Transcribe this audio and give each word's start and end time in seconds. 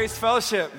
Grace 0.00 0.16
Fellowship. 0.16 0.72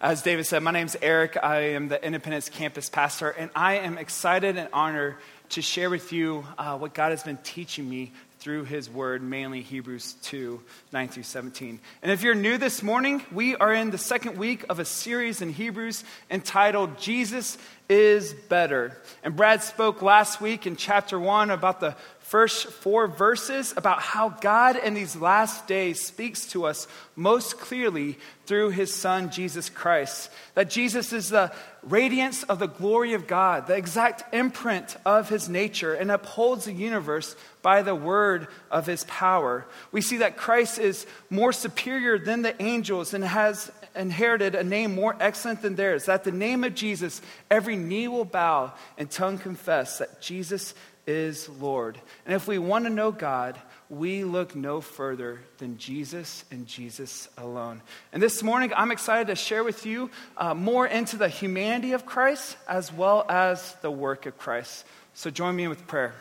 As 0.00 0.22
David 0.22 0.46
said, 0.46 0.62
my 0.62 0.70
name 0.70 0.86
is 0.86 0.96
Eric. 1.02 1.36
I 1.42 1.74
am 1.74 1.88
the 1.88 2.02
Independence 2.02 2.48
campus 2.48 2.88
pastor, 2.88 3.28
and 3.28 3.50
I 3.54 3.80
am 3.80 3.98
excited 3.98 4.56
and 4.56 4.70
honored 4.72 5.16
to 5.50 5.60
share 5.60 5.90
with 5.90 6.10
you 6.10 6.46
uh, 6.56 6.78
what 6.78 6.94
God 6.94 7.10
has 7.10 7.22
been 7.22 7.36
teaching 7.36 7.86
me 7.86 8.12
through 8.38 8.64
his 8.64 8.88
word, 8.88 9.22
mainly 9.22 9.60
Hebrews 9.60 10.14
2 10.22 10.58
9 10.92 11.08
through 11.08 11.22
17. 11.22 11.80
And 12.02 12.12
if 12.12 12.22
you're 12.22 12.34
new 12.34 12.56
this 12.56 12.82
morning, 12.82 13.22
we 13.30 13.56
are 13.56 13.74
in 13.74 13.90
the 13.90 13.98
second 13.98 14.38
week 14.38 14.64
of 14.70 14.78
a 14.78 14.84
series 14.86 15.42
in 15.42 15.50
Hebrews 15.50 16.02
entitled 16.30 16.98
Jesus 16.98 17.58
is 17.88 18.32
Better. 18.32 18.96
And 19.22 19.36
Brad 19.36 19.62
spoke 19.62 20.00
last 20.00 20.40
week 20.40 20.66
in 20.66 20.76
chapter 20.76 21.18
1 21.18 21.50
about 21.50 21.80
the 21.80 21.94
first 22.24 22.68
four 22.68 23.06
verses 23.06 23.74
about 23.76 24.00
how 24.00 24.30
God 24.30 24.76
in 24.76 24.94
these 24.94 25.14
last 25.14 25.66
days 25.66 26.02
speaks 26.02 26.46
to 26.46 26.64
us 26.64 26.88
most 27.16 27.58
clearly 27.60 28.18
through 28.46 28.70
his 28.70 28.92
son, 28.92 29.30
Jesus 29.30 29.68
Christ. 29.68 30.30
That 30.54 30.70
Jesus 30.70 31.12
is 31.12 31.28
the 31.28 31.52
radiance 31.82 32.42
of 32.44 32.60
the 32.60 32.66
glory 32.66 33.12
of 33.12 33.26
God, 33.26 33.66
the 33.66 33.76
exact 33.76 34.34
imprint 34.34 34.96
of 35.04 35.28
his 35.28 35.50
nature, 35.50 35.92
and 35.92 36.10
upholds 36.10 36.64
the 36.64 36.72
universe 36.72 37.36
by 37.60 37.82
the 37.82 37.94
word 37.94 38.48
of 38.70 38.86
his 38.86 39.04
power. 39.04 39.66
We 39.92 40.00
see 40.00 40.16
that 40.18 40.38
Christ 40.38 40.78
is 40.78 41.06
more 41.28 41.52
superior 41.52 42.18
than 42.18 42.40
the 42.40 42.60
angels 42.60 43.12
and 43.12 43.22
has 43.22 43.70
inherited 43.94 44.54
a 44.54 44.64
name 44.64 44.94
more 44.94 45.14
excellent 45.20 45.60
than 45.60 45.74
theirs. 45.74 46.06
That 46.06 46.24
the 46.24 46.32
name 46.32 46.64
of 46.64 46.74
Jesus, 46.74 47.20
every 47.50 47.76
knee 47.76 48.08
will 48.08 48.24
bow 48.24 48.72
and 48.96 49.10
tongue 49.10 49.36
confess 49.36 49.98
that 49.98 50.22
Jesus 50.22 50.72
is 51.06 51.48
Lord. 51.48 51.98
And 52.26 52.34
if 52.34 52.46
we 52.48 52.58
want 52.58 52.84
to 52.84 52.90
know 52.90 53.12
God, 53.12 53.58
we 53.90 54.24
look 54.24 54.56
no 54.56 54.80
further 54.80 55.40
than 55.58 55.78
Jesus 55.78 56.44
and 56.50 56.66
Jesus 56.66 57.28
alone. 57.36 57.82
And 58.12 58.22
this 58.22 58.42
morning, 58.42 58.72
I'm 58.76 58.90
excited 58.90 59.28
to 59.28 59.36
share 59.36 59.62
with 59.62 59.86
you 59.86 60.10
uh, 60.36 60.54
more 60.54 60.86
into 60.86 61.16
the 61.16 61.28
humanity 61.28 61.92
of 61.92 62.06
Christ 62.06 62.56
as 62.68 62.92
well 62.92 63.26
as 63.28 63.74
the 63.82 63.90
work 63.90 64.26
of 64.26 64.38
Christ. 64.38 64.84
So 65.14 65.30
join 65.30 65.54
me 65.54 65.68
with 65.68 65.86
prayer. 65.86 66.14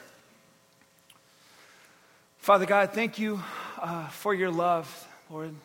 Father 2.39 2.65
God, 2.65 2.91
thank 2.91 3.19
you 3.19 3.41
uh, 3.81 4.07
for 4.09 4.33
your 4.33 4.51
love, 4.51 5.07
Lord, 5.29 5.55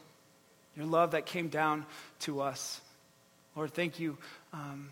your 0.76 0.86
love 0.86 1.10
that 1.10 1.26
came 1.26 1.48
down 1.48 1.84
to 2.20 2.40
us. 2.40 2.80
Lord, 3.56 3.72
thank 3.74 3.98
you. 3.98 4.16
Um, 4.52 4.90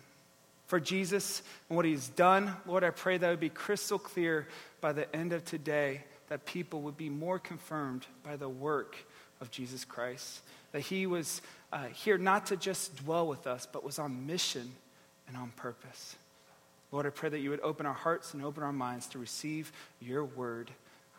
for 0.67 0.79
Jesus 0.79 1.41
and 1.69 1.75
what 1.75 1.85
he's 1.85 2.09
done. 2.09 2.53
Lord, 2.65 2.83
I 2.83 2.91
pray 2.91 3.17
that 3.17 3.27
it 3.27 3.29
would 3.31 3.39
be 3.39 3.49
crystal 3.49 3.97
clear 3.97 4.47
by 4.81 4.93
the 4.93 5.13
end 5.15 5.33
of 5.33 5.43
today, 5.43 6.03
that 6.29 6.45
people 6.45 6.81
would 6.81 6.97
be 6.97 7.09
more 7.09 7.39
confirmed 7.39 8.05
by 8.23 8.35
the 8.35 8.49
work 8.49 8.97
of 9.41 9.49
Jesus 9.49 9.85
Christ. 9.85 10.41
That 10.73 10.81
he 10.81 11.07
was 11.07 11.41
uh, 11.71 11.85
here 11.85 12.17
not 12.17 12.47
to 12.47 12.57
just 12.57 12.95
dwell 12.97 13.27
with 13.27 13.47
us, 13.47 13.67
but 13.71 13.83
was 13.83 13.97
on 13.97 14.27
mission 14.27 14.71
and 15.27 15.37
on 15.37 15.51
purpose. 15.55 16.15
Lord, 16.91 17.05
I 17.05 17.09
pray 17.09 17.29
that 17.29 17.39
you 17.39 17.49
would 17.49 17.59
open 17.61 17.85
our 17.85 17.93
hearts 17.93 18.33
and 18.33 18.43
open 18.43 18.63
our 18.63 18.73
minds 18.73 19.07
to 19.07 19.19
receive 19.19 19.71
your 19.99 20.23
word 20.23 20.71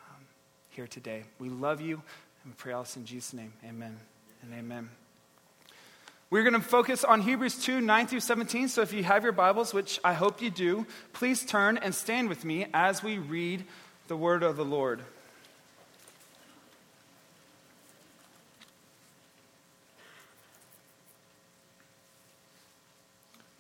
um, 0.08 0.22
here 0.70 0.86
today. 0.86 1.24
We 1.38 1.50
love 1.50 1.80
you, 1.80 1.94
and 1.94 2.52
we 2.52 2.56
pray 2.56 2.72
all 2.72 2.82
this 2.82 2.96
in 2.96 3.04
Jesus' 3.04 3.34
name. 3.34 3.52
Amen 3.66 3.96
and 4.42 4.54
amen. 4.54 4.88
We're 6.30 6.42
going 6.42 6.52
to 6.52 6.60
focus 6.60 7.04
on 7.04 7.22
Hebrews 7.22 7.64
2 7.64 7.80
9 7.80 8.06
through 8.06 8.20
17. 8.20 8.68
So 8.68 8.82
if 8.82 8.92
you 8.92 9.02
have 9.02 9.22
your 9.22 9.32
Bibles, 9.32 9.72
which 9.72 9.98
I 10.04 10.12
hope 10.12 10.42
you 10.42 10.50
do, 10.50 10.86
please 11.14 11.42
turn 11.44 11.78
and 11.78 11.94
stand 11.94 12.28
with 12.28 12.44
me 12.44 12.66
as 12.74 13.02
we 13.02 13.16
read 13.16 13.64
the 14.08 14.16
word 14.16 14.42
of 14.42 14.58
the 14.58 14.64
Lord. 14.64 15.00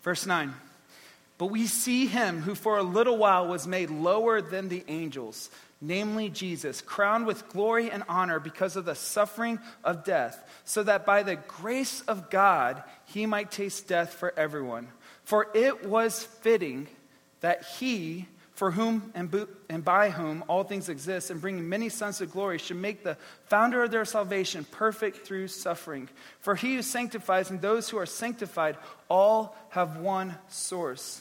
Verse 0.02 0.26
9. 0.26 0.52
But 1.38 1.46
we 1.46 1.66
see 1.66 2.06
him 2.06 2.42
who 2.42 2.54
for 2.54 2.76
a 2.76 2.82
little 2.82 3.16
while 3.16 3.46
was 3.46 3.66
made 3.66 3.88
lower 3.88 4.42
than 4.42 4.68
the 4.68 4.84
angels 4.88 5.50
namely 5.80 6.28
Jesus, 6.28 6.80
crowned 6.80 7.26
with 7.26 7.48
glory 7.48 7.90
and 7.90 8.02
honor 8.08 8.40
because 8.40 8.76
of 8.76 8.84
the 8.84 8.94
suffering 8.94 9.58
of 9.84 10.04
death, 10.04 10.42
so 10.64 10.82
that 10.82 11.06
by 11.06 11.22
the 11.22 11.36
grace 11.36 12.00
of 12.02 12.30
God 12.30 12.82
he 13.06 13.26
might 13.26 13.50
taste 13.50 13.86
death 13.88 14.12
for 14.14 14.32
everyone. 14.36 14.88
For 15.24 15.48
it 15.54 15.86
was 15.86 16.24
fitting 16.24 16.88
that 17.40 17.64
he, 17.78 18.26
for 18.54 18.72
whom 18.72 19.12
and, 19.14 19.84
by 19.84 20.10
whom 20.10 20.42
all 20.48 20.64
things 20.64 20.88
exist, 20.88 21.30
and 21.30 21.40
bringing 21.40 21.68
many 21.68 21.88
sons 21.88 22.18
to 22.18 22.26
glory, 22.26 22.58
should 22.58 22.76
make 22.76 23.04
the 23.04 23.16
founder 23.46 23.84
of 23.84 23.92
their 23.92 24.04
salvation 24.04 24.66
perfect 24.72 25.26
through 25.26 25.46
suffering. 25.46 26.08
For 26.40 26.56
he 26.56 26.74
who 26.74 26.82
sanctifies 26.82 27.50
and 27.50 27.60
those 27.60 27.88
who 27.88 27.98
are 27.98 28.06
sanctified 28.06 28.76
all 29.08 29.56
have 29.68 29.98
one 29.98 30.34
source. 30.48 31.20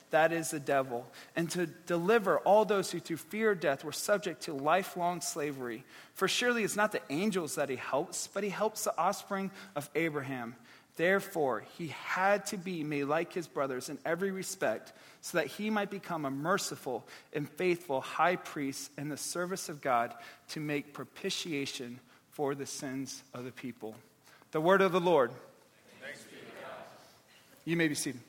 that 0.11 0.31
is 0.31 0.51
the 0.51 0.59
devil, 0.59 1.09
and 1.35 1.49
to 1.51 1.65
deliver 1.65 2.37
all 2.39 2.63
those 2.65 2.91
who 2.91 2.99
through 2.99 3.17
fear 3.17 3.51
of 3.51 3.59
death 3.59 3.83
were 3.83 3.91
subject 3.91 4.43
to 4.43 4.53
lifelong 4.53 5.21
slavery. 5.21 5.83
For 6.13 6.27
surely 6.27 6.63
it's 6.63 6.75
not 6.75 6.91
the 6.91 7.01
angels 7.09 7.55
that 7.55 7.69
he 7.69 7.77
helps, 7.77 8.27
but 8.27 8.43
he 8.43 8.49
helps 8.49 8.83
the 8.83 8.97
offspring 8.97 9.51
of 9.75 9.89
Abraham. 9.95 10.55
Therefore, 10.97 11.63
he 11.77 11.87
had 11.87 12.45
to 12.47 12.57
be 12.57 12.83
made 12.83 13.05
like 13.05 13.33
his 13.33 13.47
brothers 13.47 13.89
in 13.89 13.97
every 14.05 14.31
respect, 14.31 14.93
so 15.21 15.37
that 15.37 15.47
he 15.47 15.69
might 15.69 15.89
become 15.89 16.25
a 16.25 16.31
merciful 16.31 17.05
and 17.33 17.49
faithful 17.49 18.01
high 18.01 18.35
priest 18.35 18.91
in 18.97 19.09
the 19.09 19.17
service 19.17 19.69
of 19.69 19.81
God 19.81 20.13
to 20.49 20.59
make 20.59 20.93
propitiation 20.93 21.99
for 22.31 22.55
the 22.55 22.65
sins 22.65 23.23
of 23.33 23.45
the 23.45 23.51
people. 23.51 23.95
The 24.51 24.61
word 24.61 24.81
of 24.81 24.91
the 24.91 24.99
Lord. 24.99 25.31
You 27.63 27.77
may 27.77 27.87
be 27.87 27.95
seated. 27.95 28.21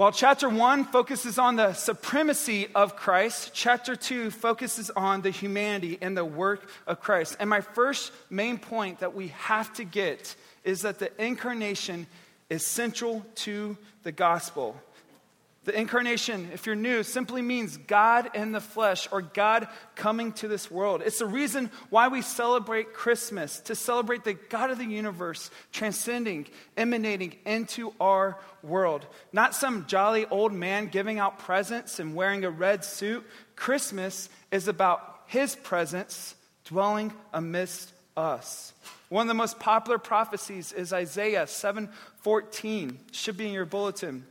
While 0.00 0.12
chapter 0.12 0.48
1 0.48 0.86
focuses 0.86 1.38
on 1.38 1.56
the 1.56 1.74
supremacy 1.74 2.68
of 2.74 2.96
Christ, 2.96 3.50
chapter 3.52 3.94
2 3.94 4.30
focuses 4.30 4.88
on 4.88 5.20
the 5.20 5.28
humanity 5.28 5.98
and 6.00 6.16
the 6.16 6.24
work 6.24 6.70
of 6.86 7.02
Christ. 7.02 7.36
And 7.38 7.50
my 7.50 7.60
first 7.60 8.10
main 8.30 8.56
point 8.56 9.00
that 9.00 9.14
we 9.14 9.28
have 9.28 9.70
to 9.74 9.84
get 9.84 10.34
is 10.64 10.80
that 10.80 11.00
the 11.00 11.10
incarnation 11.22 12.06
is 12.48 12.66
central 12.66 13.26
to 13.34 13.76
the 14.02 14.10
gospel. 14.10 14.74
The 15.64 15.78
incarnation, 15.78 16.48
if 16.54 16.64
you're 16.64 16.74
new, 16.74 17.02
simply 17.02 17.42
means 17.42 17.76
God 17.76 18.34
in 18.34 18.52
the 18.52 18.62
flesh 18.62 19.06
or 19.12 19.20
God 19.20 19.68
coming 19.94 20.32
to 20.34 20.48
this 20.48 20.70
world. 20.70 21.02
It's 21.04 21.18
the 21.18 21.26
reason 21.26 21.70
why 21.90 22.08
we 22.08 22.22
celebrate 22.22 22.94
Christmas, 22.94 23.60
to 23.60 23.74
celebrate 23.74 24.24
the 24.24 24.32
God 24.32 24.70
of 24.70 24.78
the 24.78 24.86
universe 24.86 25.50
transcending, 25.70 26.46
emanating 26.78 27.36
into 27.44 27.92
our 28.00 28.38
world. 28.62 29.06
Not 29.34 29.54
some 29.54 29.86
jolly 29.86 30.24
old 30.24 30.54
man 30.54 30.86
giving 30.86 31.18
out 31.18 31.38
presents 31.40 31.98
and 31.98 32.14
wearing 32.14 32.44
a 32.44 32.50
red 32.50 32.82
suit. 32.82 33.26
Christmas 33.54 34.30
is 34.50 34.66
about 34.66 35.24
his 35.26 35.56
presence 35.56 36.34
dwelling 36.64 37.12
amidst 37.34 37.92
us. 38.16 38.72
One 39.10 39.22
of 39.22 39.28
the 39.28 39.34
most 39.34 39.60
popular 39.60 39.98
prophecies 39.98 40.72
is 40.72 40.92
Isaiah 40.92 41.46
7:14. 41.46 42.98
Should 43.12 43.36
be 43.36 43.46
in 43.46 43.52
your 43.52 43.66
bulletin 43.66 44.24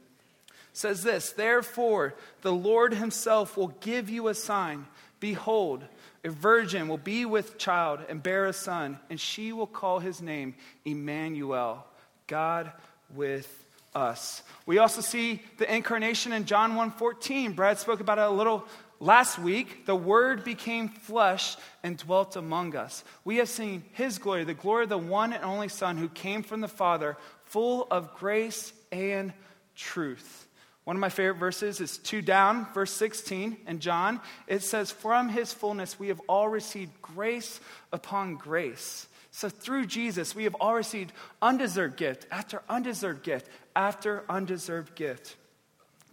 says 0.80 1.04
this 1.04 1.32
Therefore, 1.32 2.16
the 2.42 2.54
Lord 2.54 2.94
himself 2.94 3.58
will 3.58 3.76
give 3.82 4.10
you 4.10 4.30
a 4.30 4.34
sign. 4.34 4.88
Behold, 5.20 5.84
a 6.24 6.30
virgin 6.30 6.88
will 6.88 6.98
be 6.98 7.26
with 7.26 7.58
child 7.58 8.00
and 8.08 8.24
bear 8.24 8.46
a 8.46 8.54
son, 8.54 8.98
and 9.10 9.20
she 9.20 9.52
will 9.52 9.68
call 9.68 10.00
his 10.00 10.22
name 10.22 10.56
Emmanuel, 10.86 11.86
God 12.28 12.72
with 13.14 13.66
us. 13.94 14.42
We 14.66 14.78
also 14.78 15.02
see 15.02 15.42
the 15.58 15.74
incarnation 15.74 16.32
in 16.32 16.46
John 16.46 16.76
1:14. 16.76 17.54
Brad 17.54 17.80
spoke 17.80 18.00
about 18.00 18.18
it 18.18 18.24
a 18.24 18.30
little 18.30 18.66
last 19.02 19.38
week. 19.38 19.86
The 19.86 19.96
word 19.96 20.46
became 20.46 20.88
flesh 20.88 21.58
and 21.84 21.98
dwelt 21.98 22.38
among 22.38 22.78
us. 22.78 23.04
We 23.26 23.38
have 23.38 23.50
seen 23.50 23.84
his 23.92 24.18
glory, 24.18 24.46
the 24.46 24.54
glory 24.54 24.84
of 24.84 24.90
the 24.90 24.98
one 24.98 25.34
and 25.34 25.44
only 25.44 25.68
son 25.68 25.98
who 25.98 26.08
came 26.08 26.44
from 26.44 26.62
the 26.62 26.68
Father, 26.70 27.18
full 27.44 27.88
of 27.92 28.14
grace 28.16 28.72
and 28.92 29.34
truth. 29.76 30.46
One 30.90 30.96
of 30.96 31.02
my 31.02 31.10
favorite 31.10 31.38
verses 31.38 31.82
is 31.82 32.00
2 32.00 32.24
down, 32.24 32.66
verse 32.74 32.92
16 32.94 33.58
in 33.68 33.80
John. 33.80 34.20
It 34.48 34.64
says, 34.64 34.90
From 34.90 35.30
his 35.30 35.54
fullness 35.54 36.00
we 36.00 36.08
have 36.08 36.20
all 36.28 36.50
received 36.50 37.00
grace 37.00 37.60
upon 37.94 38.38
grace. 38.38 39.06
So 39.30 39.50
through 39.50 39.86
Jesus, 39.86 40.34
we 40.34 40.46
have 40.46 40.56
all 40.56 40.74
received 40.74 41.14
undeserved 41.44 41.96
gift 41.96 42.26
after 42.32 42.64
undeserved 42.68 43.22
gift 43.22 43.48
after 43.76 44.24
undeserved 44.28 44.96
gift. 44.96 45.36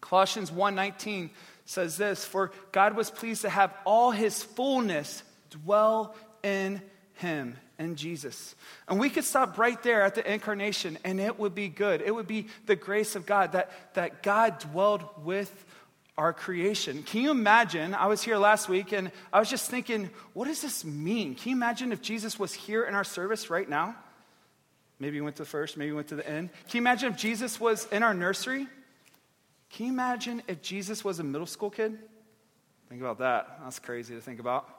Colossians 0.02 0.52
1:19 0.52 1.30
says 1.64 1.96
this, 1.96 2.26
"For 2.26 2.52
God 2.72 2.96
was 2.96 3.10
pleased 3.10 3.40
to 3.40 3.48
have 3.48 3.72
all 3.86 4.10
his 4.10 4.42
fullness 4.42 5.22
dwell 5.48 6.14
in 6.42 6.82
him 7.14 7.56
in 7.78 7.96
Jesus. 7.96 8.54
And 8.88 8.98
we 8.98 9.10
could 9.10 9.24
stop 9.24 9.58
right 9.58 9.80
there 9.82 10.02
at 10.02 10.14
the 10.14 10.32
incarnation 10.32 10.98
and 11.04 11.20
it 11.20 11.38
would 11.38 11.54
be 11.54 11.68
good. 11.68 12.02
It 12.02 12.14
would 12.14 12.26
be 12.26 12.48
the 12.66 12.76
grace 12.76 13.16
of 13.16 13.26
God 13.26 13.52
that, 13.52 13.70
that 13.94 14.22
God 14.22 14.58
dwelled 14.58 15.04
with 15.24 15.64
our 16.16 16.32
creation. 16.32 17.02
Can 17.02 17.22
you 17.22 17.30
imagine? 17.30 17.94
I 17.94 18.06
was 18.06 18.22
here 18.22 18.38
last 18.38 18.68
week 18.68 18.92
and 18.92 19.10
I 19.32 19.38
was 19.38 19.50
just 19.50 19.70
thinking, 19.70 20.10
what 20.32 20.46
does 20.46 20.62
this 20.62 20.84
mean? 20.84 21.34
Can 21.34 21.50
you 21.50 21.56
imagine 21.56 21.92
if 21.92 22.00
Jesus 22.00 22.38
was 22.38 22.54
here 22.54 22.84
in 22.84 22.94
our 22.94 23.04
service 23.04 23.50
right 23.50 23.68
now? 23.68 23.94
Maybe 24.98 25.18
he 25.18 25.20
went 25.20 25.36
to 25.36 25.42
the 25.42 25.48
first, 25.48 25.76
maybe 25.76 25.90
he 25.90 25.94
went 25.94 26.08
to 26.08 26.16
the 26.16 26.26
end. 26.26 26.48
Can 26.68 26.78
you 26.78 26.80
imagine 26.80 27.12
if 27.12 27.18
Jesus 27.18 27.60
was 27.60 27.86
in 27.92 28.02
our 28.02 28.14
nursery? 28.14 28.66
Can 29.70 29.86
you 29.86 29.92
imagine 29.92 30.42
if 30.48 30.62
Jesus 30.62 31.04
was 31.04 31.18
a 31.18 31.24
middle 31.24 31.46
school 31.46 31.68
kid? 31.68 31.98
Think 32.88 33.02
about 33.02 33.18
that. 33.18 33.60
That's 33.62 33.78
crazy 33.78 34.14
to 34.14 34.20
think 34.22 34.40
about. 34.40 34.75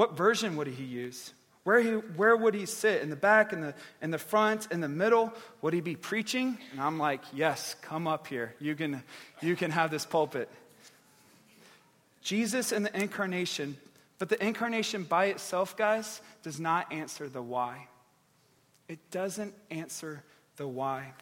What 0.00 0.16
version 0.16 0.56
would 0.56 0.66
he 0.66 0.82
use? 0.82 1.34
Where, 1.64 1.78
he, 1.78 1.90
where 1.90 2.34
would 2.34 2.54
he 2.54 2.64
sit? 2.64 3.02
In 3.02 3.10
the 3.10 3.16
back, 3.16 3.52
in 3.52 3.60
the, 3.60 3.74
in 4.00 4.10
the 4.10 4.16
front, 4.16 4.66
in 4.70 4.80
the 4.80 4.88
middle? 4.88 5.30
Would 5.60 5.74
he 5.74 5.82
be 5.82 5.94
preaching? 5.94 6.56
And 6.72 6.80
I'm 6.80 6.98
like, 6.98 7.20
yes, 7.34 7.76
come 7.82 8.06
up 8.06 8.26
here. 8.26 8.54
You 8.60 8.74
can, 8.74 9.02
you 9.42 9.56
can 9.56 9.70
have 9.70 9.90
this 9.90 10.06
pulpit. 10.06 10.48
Jesus 12.22 12.72
and 12.72 12.86
the 12.86 12.98
incarnation, 12.98 13.76
but 14.18 14.30
the 14.30 14.42
incarnation 14.42 15.04
by 15.04 15.26
itself, 15.26 15.76
guys, 15.76 16.22
does 16.42 16.58
not 16.58 16.90
answer 16.90 17.28
the 17.28 17.42
why. 17.42 17.86
It 18.88 19.10
doesn't 19.10 19.52
answer 19.70 20.24
the 20.56 20.66
why. 20.66 21.12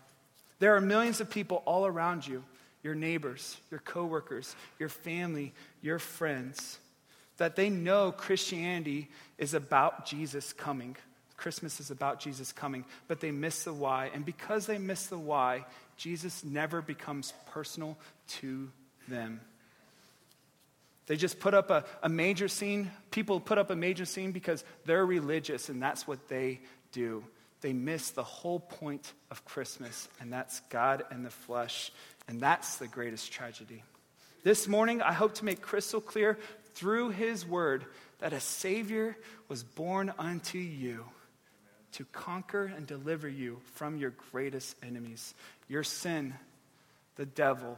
There 0.61 0.77
are 0.77 0.81
millions 0.81 1.21
of 1.21 1.31
people 1.31 1.65
all 1.67 1.85
around 1.85 2.29
you 2.29 2.45
your 2.85 2.95
neighbors, 2.95 3.57
your 3.73 3.81
coworkers, 3.81 4.55
your 4.79 4.89
family, 4.89 5.53
your 5.83 5.99
friends 5.99 6.79
that 7.39 7.57
they 7.57 7.71
know 7.71 8.13
Christianity 8.13 9.09
is 9.39 9.55
about 9.55 10.07
Jesus 10.07 10.53
coming. 10.53 10.97
Christmas 11.37 11.81
is 11.81 11.91
about 11.91 12.21
Jesus 12.21 12.53
coming, 12.53 12.85
but 13.07 13.21
they 13.21 13.31
miss 13.31 13.65
the 13.65 13.73
why. 13.73 14.11
And 14.13 14.25
because 14.25 14.67
they 14.67 14.79
miss 14.79 15.07
the 15.07 15.19
why, 15.19 15.65
Jesus 15.97 16.45
never 16.45 16.83
becomes 16.83 17.33
personal 17.51 17.97
to 18.29 18.71
them. 19.07 19.41
They 21.07 21.17
just 21.17 21.41
put 21.41 21.55
up 21.55 21.71
a, 21.71 21.85
a 22.03 22.09
major 22.09 22.49
scene. 22.49 22.91
People 23.11 23.41
put 23.41 23.57
up 23.57 23.71
a 23.71 23.77
major 23.77 24.05
scene 24.05 24.33
because 24.33 24.63
they're 24.85 25.07
religious 25.07 25.69
and 25.71 25.83
that's 25.83 26.07
what 26.07 26.29
they 26.29 26.61
do. 26.93 27.25
They 27.61 27.73
miss 27.73 28.11
the 28.11 28.23
whole 28.23 28.61
point 28.61 29.13
of 29.31 29.45
Christmas, 29.45 30.09
and 30.21 30.33
that's 30.33 30.61
God 30.71 31.03
and 31.11 31.25
the 31.25 31.31
flesh. 31.31 31.91
And 32.29 32.41
that's 32.41 32.77
the 32.77 32.87
greatest 32.87 33.33
tragedy. 33.33 33.83
This 34.45 34.69
morning, 34.69 35.03
I 35.03 35.13
hope 35.13 35.35
to 35.35 35.45
make 35.45 35.61
crystal 35.61 36.01
clear 36.01 36.39
through 36.79 37.11
his 37.11 37.45
word 37.45 37.85
that 38.21 38.33
a 38.33 38.39
Savior 38.39 39.17
was 39.49 39.65
born 39.65 40.13
unto 40.17 40.59
you 40.59 41.05
to 41.93 42.05
conquer 42.13 42.73
and 42.77 42.87
deliver 42.87 43.29
you 43.29 43.59
from 43.75 43.97
your 43.97 44.15
greatest 44.31 44.77
enemies, 44.81 45.35
your 45.69 45.83
sin, 45.83 46.35
the 47.17 47.27
devil, 47.27 47.77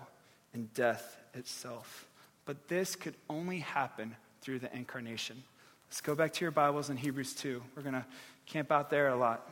and 0.52 0.72
death 0.74 1.16
itself. 1.32 2.06
But 2.44 2.68
this 2.68 2.94
could 2.94 3.14
only 3.30 3.60
happen 3.60 4.14
through 4.42 4.58
the 4.58 4.74
incarnation. 4.76 5.42
Let's 5.88 6.02
go 6.02 6.14
back 6.14 6.34
to 6.34 6.44
your 6.44 6.50
Bibles 6.50 6.90
in 6.90 6.98
Hebrews 6.98 7.34
2. 7.34 7.62
We're 7.74 7.82
going 7.82 7.94
to 7.94 8.04
camp 8.44 8.70
out 8.70 8.90
there 8.90 9.08
a 9.08 9.16
lot. 9.16 9.50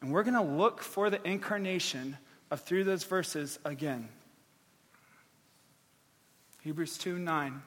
And 0.00 0.10
we're 0.10 0.22
going 0.22 0.34
to 0.34 0.40
look 0.40 0.80
for 0.80 1.10
the 1.10 1.22
incarnation 1.28 2.16
of 2.50 2.62
through 2.62 2.84
those 2.84 3.04
verses 3.04 3.58
again. 3.62 4.08
Hebrews 6.62 6.96
2 6.96 7.18
9. 7.18 7.62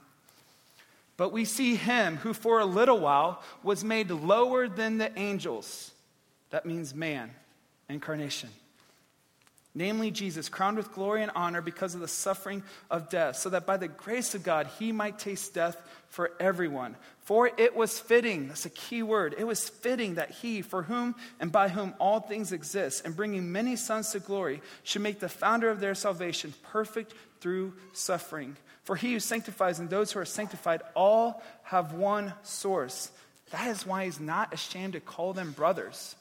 But 1.16 1.32
we 1.32 1.46
see 1.46 1.76
him 1.76 2.18
who 2.18 2.34
for 2.34 2.60
a 2.60 2.66
little 2.66 3.00
while 3.00 3.42
was 3.62 3.84
made 3.84 4.10
lower 4.10 4.68
than 4.68 4.98
the 4.98 5.18
angels. 5.18 5.92
That 6.50 6.66
means 6.66 6.94
man, 6.94 7.32
incarnation. 7.88 8.50
Namely, 9.76 10.12
Jesus, 10.12 10.50
crowned 10.50 10.78
with 10.78 10.94
glory 10.94 11.24
and 11.24 11.32
honor 11.34 11.62
because 11.62 11.96
of 11.96 12.02
the 12.02 12.08
suffering 12.08 12.62
of 12.92 13.10
death, 13.10 13.38
so 13.38 13.50
that 13.50 13.66
by 13.66 13.78
the 13.78 13.88
grace 13.88 14.36
of 14.36 14.44
God 14.44 14.70
he 14.78 14.92
might 14.92 15.18
taste 15.18 15.56
death 15.56 15.78
for 16.10 16.32
everyone. 16.40 16.96
For 17.22 17.50
it 17.58 17.76
was 17.76 18.00
fitting, 18.00 18.50
that's 18.50 18.68
a 18.68 18.70
key 18.70 19.02
word, 19.02 19.34
it 19.36 19.46
was 19.46 19.68
fitting 19.68 20.16
that 20.16 20.30
he, 20.30 20.62
for 20.62 20.84
whom 20.84 21.16
and 21.40 21.52
by 21.52 21.70
whom 21.70 21.96
all 21.98 22.20
things 22.20 22.52
exist, 22.52 23.04
and 23.04 23.16
bringing 23.16 23.52
many 23.52 23.76
sons 23.76 24.12
to 24.12 24.20
glory, 24.20 24.62
should 24.84 25.02
make 25.02 25.20
the 25.20 25.30
founder 25.30 25.70
of 25.70 25.80
their 25.80 25.96
salvation 25.96 26.54
perfect 26.72 27.16
through 27.40 27.74
suffering. 27.94 28.56
For 28.84 28.96
he 28.96 29.14
who 29.14 29.20
sanctifies 29.20 29.80
and 29.80 29.90
those 29.90 30.12
who 30.12 30.20
are 30.20 30.26
sanctified 30.26 30.82
all 30.94 31.42
have 31.64 31.94
one 31.94 32.34
source. 32.44 33.12
That 33.52 33.68
is 33.68 33.86
why 33.86 34.06
he's 34.06 34.20
not 34.20 34.54
ashamed 34.54 34.94
to 34.94 35.00
call 35.00 35.34
them 35.34 35.52
brothers. 35.52 36.16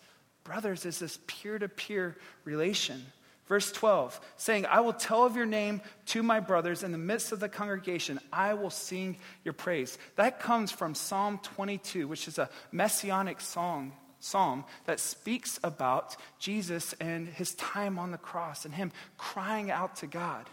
Brothers 0.44 0.87
is 0.87 0.99
this 0.99 1.19
peer 1.26 1.59
to 1.59 1.69
peer 1.69 2.17
relation. 2.44 3.05
Verse 3.49 3.73
12, 3.73 4.20
saying, 4.37 4.67
I 4.67 4.81
will 4.81 4.93
tell 4.93 5.26
of 5.26 5.37
your 5.37 5.47
name 5.47 5.82
to 6.06 6.23
my 6.23 6.41
brothers 6.41 6.85
in 6.85 6.93
the 6.93 6.99
midst 6.99 7.32
of 7.32 7.41
the 7.41 7.49
congregation. 7.49 8.20
I 8.32 8.55
will 8.55 8.70
sing 8.70 9.19
your 9.44 9.53
praise. 9.53 9.99
That 10.17 10.41
comes 10.41 10.70
from 10.70 10.94
Psalm 10.94 11.41
22, 11.43 12.06
which 12.06 12.29
is 12.29 12.38
a 12.38 12.49
messianic 12.70 13.41
song, 13.41 13.93
psalm 14.20 14.65
that 14.87 15.00
speaks 15.00 15.58
about 15.65 16.17
Jesus 16.38 16.94
and 17.00 17.26
his 17.29 17.55
time 17.56 17.99
on 17.99 18.12
the 18.12 18.19
cross 18.19 18.65
and 18.65 18.73
him 18.73 18.93
crying 19.19 19.70
out 19.70 19.97
to 19.97 20.06
God. 20.06 20.49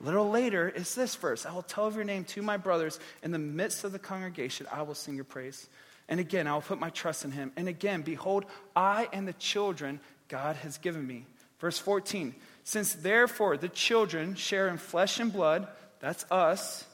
Little 0.00 0.30
later 0.30 0.68
is 0.68 0.94
this 0.94 1.14
verse 1.14 1.46
I 1.46 1.52
will 1.52 1.62
tell 1.62 1.86
of 1.86 1.94
your 1.94 2.04
name 2.04 2.24
to 2.24 2.42
my 2.42 2.56
brothers. 2.56 2.98
In 3.22 3.30
the 3.30 3.38
midst 3.38 3.84
of 3.84 3.92
the 3.92 3.98
congregation, 3.98 4.66
I 4.72 4.82
will 4.82 4.94
sing 4.94 5.14
your 5.14 5.24
praise. 5.24 5.68
And 6.08 6.20
again, 6.20 6.46
I 6.46 6.54
will 6.54 6.60
put 6.60 6.78
my 6.78 6.90
trust 6.90 7.24
in 7.24 7.30
him. 7.30 7.52
And 7.56 7.68
again, 7.68 8.02
behold, 8.02 8.44
I 8.76 9.08
and 9.12 9.26
the 9.26 9.32
children 9.34 10.00
God 10.28 10.56
has 10.56 10.78
given 10.78 11.06
me. 11.06 11.24
Verse 11.60 11.78
14 11.78 12.34
Since 12.64 12.94
therefore 12.94 13.56
the 13.56 13.68
children 13.68 14.34
share 14.34 14.68
in 14.68 14.78
flesh 14.78 15.20
and 15.20 15.32
blood, 15.32 15.66
that's 16.00 16.26
us, 16.30 16.84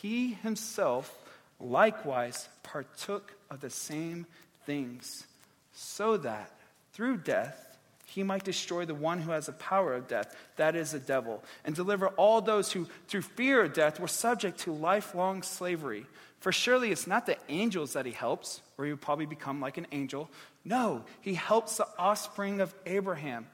he 0.00 0.34
himself 0.34 1.16
likewise 1.60 2.48
partook 2.62 3.32
of 3.50 3.60
the 3.60 3.70
same 3.70 4.26
things, 4.66 5.26
so 5.72 6.16
that 6.18 6.50
through 6.92 7.18
death, 7.18 7.73
he 8.14 8.22
might 8.22 8.44
destroy 8.44 8.84
the 8.84 8.94
one 8.94 9.20
who 9.20 9.32
has 9.32 9.46
the 9.46 9.52
power 9.52 9.92
of 9.92 10.06
death, 10.06 10.36
that 10.54 10.76
is 10.76 10.92
the 10.92 11.00
devil, 11.00 11.42
and 11.64 11.74
deliver 11.74 12.08
all 12.10 12.40
those 12.40 12.70
who, 12.70 12.86
through 13.08 13.22
fear 13.22 13.64
of 13.64 13.72
death, 13.72 13.98
were 13.98 14.06
subject 14.06 14.60
to 14.60 14.72
lifelong 14.72 15.42
slavery. 15.42 16.06
For 16.38 16.52
surely 16.52 16.92
it's 16.92 17.08
not 17.08 17.26
the 17.26 17.36
angels 17.48 17.94
that 17.94 18.06
he 18.06 18.12
helps, 18.12 18.62
or 18.78 18.84
he 18.84 18.92
would 18.92 19.00
probably 19.00 19.26
become 19.26 19.60
like 19.60 19.78
an 19.78 19.88
angel. 19.90 20.30
No, 20.64 21.02
he 21.22 21.34
helps 21.34 21.76
the 21.76 21.88
offspring 21.98 22.60
of 22.60 22.72
Abraham, 22.86 23.48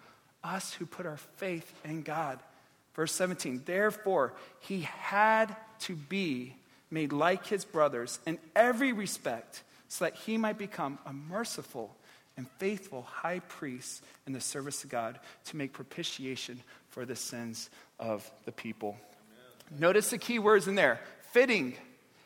us 0.44 0.74
who 0.74 0.84
put 0.84 1.06
our 1.06 1.16
faith 1.36 1.72
in 1.82 2.02
God. 2.02 2.38
Verse 2.94 3.12
17, 3.12 3.62
therefore, 3.64 4.34
he 4.58 4.82
had 4.82 5.56
to 5.80 5.96
be 5.96 6.54
made 6.90 7.14
like 7.14 7.46
his 7.46 7.64
brothers 7.64 8.18
in 8.26 8.38
every 8.54 8.92
respect, 8.92 9.62
so 9.88 10.04
that 10.04 10.16
he 10.16 10.36
might 10.36 10.58
become 10.58 10.98
a 11.06 11.14
merciful 11.14 11.96
and 12.40 12.48
faithful 12.58 13.02
high 13.02 13.40
priest 13.40 14.02
in 14.26 14.32
the 14.32 14.40
service 14.40 14.82
of 14.82 14.88
God 14.88 15.20
to 15.44 15.58
make 15.58 15.74
propitiation 15.74 16.58
for 16.88 17.04
the 17.04 17.14
sins 17.14 17.68
of 17.98 18.28
the 18.46 18.52
people. 18.52 18.96
Amen. 19.68 19.80
Notice 19.80 20.08
the 20.08 20.16
key 20.16 20.38
words 20.38 20.66
in 20.66 20.74
there 20.74 21.00
fitting, 21.32 21.74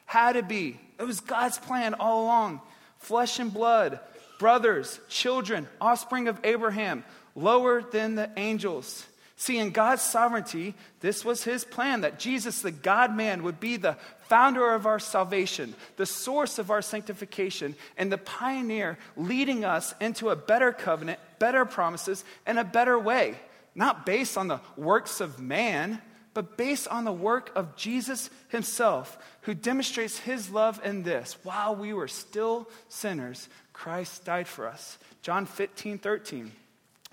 had 0.06 0.34
to 0.34 0.44
be. 0.44 0.78
It 1.00 1.02
was 1.02 1.18
God's 1.18 1.58
plan 1.58 1.94
all 1.94 2.22
along. 2.22 2.60
Flesh 2.98 3.40
and 3.40 3.52
blood, 3.52 3.98
brothers, 4.38 5.00
children, 5.08 5.66
offspring 5.80 6.28
of 6.28 6.38
Abraham, 6.44 7.02
lower 7.34 7.82
than 7.82 8.14
the 8.14 8.30
angels. 8.36 9.04
See, 9.34 9.58
in 9.58 9.70
God's 9.70 10.02
sovereignty, 10.02 10.74
this 11.00 11.24
was 11.24 11.42
his 11.42 11.64
plan 11.64 12.02
that 12.02 12.20
Jesus, 12.20 12.62
the 12.62 12.70
God 12.70 13.16
man, 13.16 13.42
would 13.42 13.58
be 13.58 13.78
the 13.78 13.96
founder 14.28 14.74
of 14.74 14.86
our 14.86 14.98
salvation, 14.98 15.74
the 15.96 16.06
source 16.06 16.58
of 16.58 16.70
our 16.70 16.82
sanctification, 16.82 17.74
and 17.96 18.10
the 18.10 18.18
pioneer 18.18 18.98
leading 19.16 19.64
us 19.64 19.94
into 20.00 20.30
a 20.30 20.36
better 20.36 20.72
covenant, 20.72 21.18
better 21.38 21.64
promises, 21.64 22.24
and 22.46 22.58
a 22.58 22.64
better 22.64 22.98
way. 22.98 23.36
Not 23.74 24.06
based 24.06 24.38
on 24.38 24.48
the 24.48 24.60
works 24.76 25.20
of 25.20 25.40
man, 25.40 26.00
but 26.34 26.56
based 26.56 26.88
on 26.88 27.04
the 27.04 27.12
work 27.12 27.50
of 27.54 27.76
Jesus 27.76 28.28
himself, 28.48 29.16
who 29.42 29.54
demonstrates 29.54 30.18
his 30.18 30.50
love 30.50 30.80
in 30.84 31.04
this. 31.04 31.36
While 31.44 31.76
we 31.76 31.92
were 31.92 32.08
still 32.08 32.68
sinners, 32.88 33.48
Christ 33.72 34.24
died 34.24 34.48
for 34.48 34.66
us. 34.66 34.98
John 35.22 35.46
15, 35.46 35.98
13. 35.98 36.52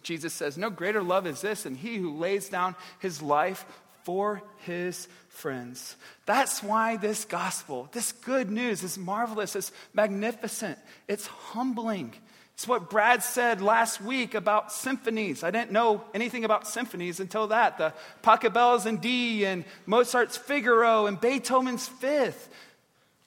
Jesus 0.04 0.34
says, 0.34 0.58
No 0.58 0.70
greater 0.70 1.04
love 1.04 1.28
is 1.28 1.42
this 1.42 1.64
than 1.64 1.76
he 1.76 1.98
who 1.98 2.18
lays 2.18 2.50
down 2.50 2.76
his 3.00 3.22
life 3.22 3.66
for 4.04 4.42
his 4.60 5.08
friends. 5.30 5.96
That's 6.26 6.62
why 6.62 6.98
this 6.98 7.26
gospel, 7.26 7.90
this 7.92 8.12
good 8.12 8.50
news, 8.50 8.84
is 8.84 8.98
marvelous, 8.98 9.56
it's 9.56 9.72
magnificent, 9.94 10.78
it's 11.08 11.28
humbling. 11.28 12.14
It's 12.54 12.68
what 12.68 12.92
Brad 12.92 13.24
said 13.24 13.60
last 13.60 14.02
week 14.02 14.36
about 14.36 14.72
symphonies. 14.72 15.44
I 15.44 15.50
didn't 15.50 15.72
know 15.72 16.04
anything 16.14 16.46
about 16.46 16.68
symphonies 16.68 17.20
until 17.20 17.48
that. 17.48 17.80
The 17.80 17.92
Pachelbel's 18.22 18.86
in 18.86 18.98
D 18.98 19.46
and 19.46 19.66
Mozart's 19.88 20.38
Figaro 20.38 21.08
and 21.08 21.20
Beethoven's 21.20 21.88
Fifth. 21.88 22.50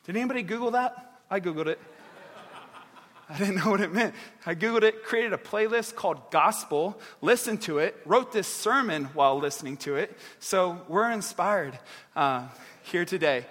Did 0.04 0.16
anybody 0.16 0.43
Google 0.43 0.73
that? 0.73 1.21
I 1.31 1.40
Googled 1.40 1.66
it. 1.66 1.81
I 3.34 3.38
didn't 3.38 3.56
know 3.56 3.70
what 3.72 3.80
it 3.80 3.92
meant. 3.92 4.14
I 4.46 4.54
Googled 4.54 4.84
it, 4.84 5.02
created 5.02 5.32
a 5.32 5.36
playlist 5.36 5.96
called 5.96 6.30
Gospel, 6.30 6.96
listened 7.20 7.62
to 7.62 7.78
it, 7.78 8.00
wrote 8.04 8.32
this 8.32 8.46
sermon 8.46 9.06
while 9.06 9.40
listening 9.40 9.76
to 9.78 9.96
it. 9.96 10.16
So 10.38 10.80
we're 10.86 11.10
inspired 11.10 11.76
uh, 12.14 12.46
here 12.84 13.04
today. 13.04 13.44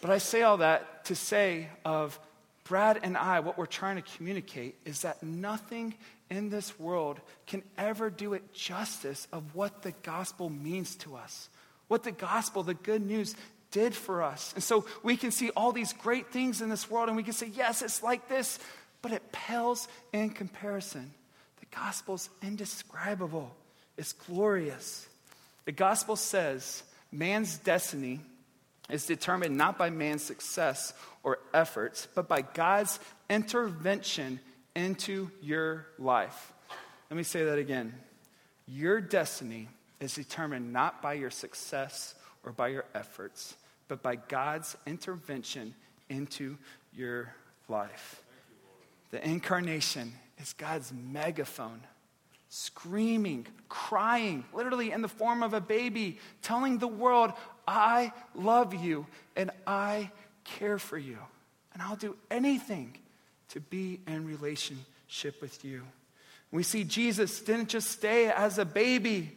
But 0.00 0.10
I 0.12 0.18
say 0.18 0.42
all 0.42 0.58
that 0.58 1.06
to 1.06 1.16
say 1.16 1.70
of 1.84 2.20
Brad 2.62 3.00
and 3.02 3.16
I, 3.16 3.40
what 3.40 3.58
we're 3.58 3.66
trying 3.66 3.96
to 3.96 4.16
communicate 4.16 4.76
is 4.84 5.00
that 5.00 5.24
nothing 5.24 5.94
in 6.30 6.48
this 6.48 6.78
world 6.78 7.20
can 7.48 7.64
ever 7.76 8.10
do 8.10 8.34
it 8.34 8.54
justice 8.54 9.26
of 9.32 9.56
what 9.56 9.82
the 9.82 9.90
gospel 10.04 10.50
means 10.50 10.94
to 10.96 11.16
us. 11.16 11.48
What 11.88 12.04
the 12.04 12.12
gospel, 12.12 12.62
the 12.62 12.74
good 12.74 13.04
news, 13.04 13.34
did 13.74 13.92
for 13.92 14.22
us. 14.22 14.52
And 14.54 14.62
so 14.62 14.86
we 15.02 15.16
can 15.16 15.32
see 15.32 15.50
all 15.56 15.72
these 15.72 15.92
great 15.92 16.30
things 16.30 16.62
in 16.62 16.68
this 16.68 16.88
world 16.88 17.08
and 17.08 17.16
we 17.16 17.24
can 17.24 17.32
say, 17.32 17.50
yes, 17.52 17.82
it's 17.82 18.04
like 18.04 18.28
this, 18.28 18.60
but 19.04 19.12
it 19.12 19.32
pales 19.32 19.86
in 20.14 20.30
comparison. 20.30 21.12
The 21.60 21.66
gospel's 21.76 22.30
indescribable, 22.42 23.54
it's 23.98 24.14
glorious. 24.14 25.06
The 25.66 25.72
gospel 25.72 26.16
says 26.16 26.82
man's 27.12 27.58
destiny 27.58 28.20
is 28.88 29.04
determined 29.04 29.58
not 29.58 29.76
by 29.76 29.90
man's 29.90 30.22
success 30.22 30.94
or 31.22 31.38
efforts, 31.52 32.08
but 32.14 32.28
by 32.28 32.40
God's 32.40 32.98
intervention 33.28 34.40
into 34.74 35.30
your 35.42 35.84
life. 35.98 36.54
Let 37.10 37.18
me 37.18 37.24
say 37.24 37.44
that 37.44 37.58
again. 37.58 37.92
Your 38.66 39.02
destiny 39.02 39.68
is 40.00 40.14
determined 40.14 40.72
not 40.72 41.02
by 41.02 41.12
your 41.12 41.30
success 41.30 42.14
or 42.42 42.52
by 42.52 42.68
your 42.68 42.86
efforts, 42.94 43.54
but 43.86 44.02
by 44.02 44.16
God's 44.16 44.78
intervention 44.86 45.74
into 46.08 46.56
your 46.94 47.34
life. 47.68 48.23
The 49.14 49.24
incarnation 49.24 50.12
is 50.38 50.54
God's 50.54 50.92
megaphone, 50.92 51.78
screaming, 52.48 53.46
crying, 53.68 54.44
literally 54.52 54.90
in 54.90 55.02
the 55.02 55.08
form 55.08 55.44
of 55.44 55.54
a 55.54 55.60
baby, 55.60 56.18
telling 56.42 56.78
the 56.78 56.88
world, 56.88 57.32
I 57.64 58.12
love 58.34 58.74
you 58.74 59.06
and 59.36 59.52
I 59.68 60.10
care 60.42 60.80
for 60.80 60.98
you. 60.98 61.16
And 61.72 61.80
I'll 61.80 61.94
do 61.94 62.16
anything 62.28 62.96
to 63.50 63.60
be 63.60 64.00
in 64.08 64.26
relationship 64.26 65.40
with 65.40 65.64
you. 65.64 65.82
We 66.50 66.64
see 66.64 66.82
Jesus 66.82 67.40
didn't 67.40 67.68
just 67.68 67.92
stay 67.92 68.32
as 68.32 68.58
a 68.58 68.64
baby 68.64 69.36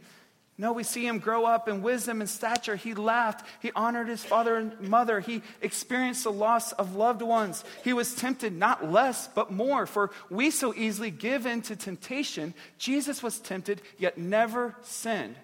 no, 0.60 0.74
we 0.74 0.84
see 0.84 1.06
him 1.06 1.20
grow 1.20 1.46
up 1.46 1.68
in 1.68 1.84
wisdom 1.84 2.20
and 2.20 2.30
stature. 2.30 2.76
He 2.76 2.96
laughed. 2.96 3.46
He 3.62 3.72
honored 3.76 4.08
his 4.08 4.24
father 4.24 4.56
and 4.56 4.80
mother. 4.82 5.20
He 5.20 5.44
experienced 5.62 6.24
the 6.24 6.32
loss 6.32 6.72
of 6.72 6.96
loved 6.96 7.22
ones. 7.22 7.64
He 7.84 7.94
was 7.94 8.16
tempted 8.16 8.54
not 8.54 8.92
less, 8.92 9.28
but 9.28 9.52
more. 9.52 9.86
For 9.86 10.10
we 10.32 10.50
so 10.50 10.74
easily 10.74 11.12
give 11.12 11.46
in 11.46 11.62
to 11.64 11.76
temptation. 11.76 12.56
Jesus 12.80 13.22
was 13.22 13.38
tempted, 13.40 13.84
yet 14.00 14.18
never 14.18 14.76
sinned, 14.82 15.36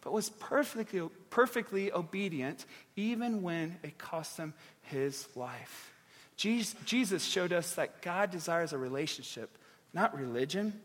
but 0.00 0.12
was 0.12 0.28
perfectly, 0.28 1.08
perfectly 1.30 1.92
obedient, 1.92 2.66
even 2.96 3.42
when 3.42 3.76
it 3.84 3.96
cost 3.96 4.38
him 4.38 4.54
his 4.82 5.28
life. 5.36 5.92
Jesus 6.36 7.24
showed 7.24 7.52
us 7.52 7.74
that 7.74 8.02
God 8.02 8.32
desires 8.32 8.72
a 8.72 8.78
relationship, 8.78 9.56
not 9.92 10.18
religion. 10.18 10.80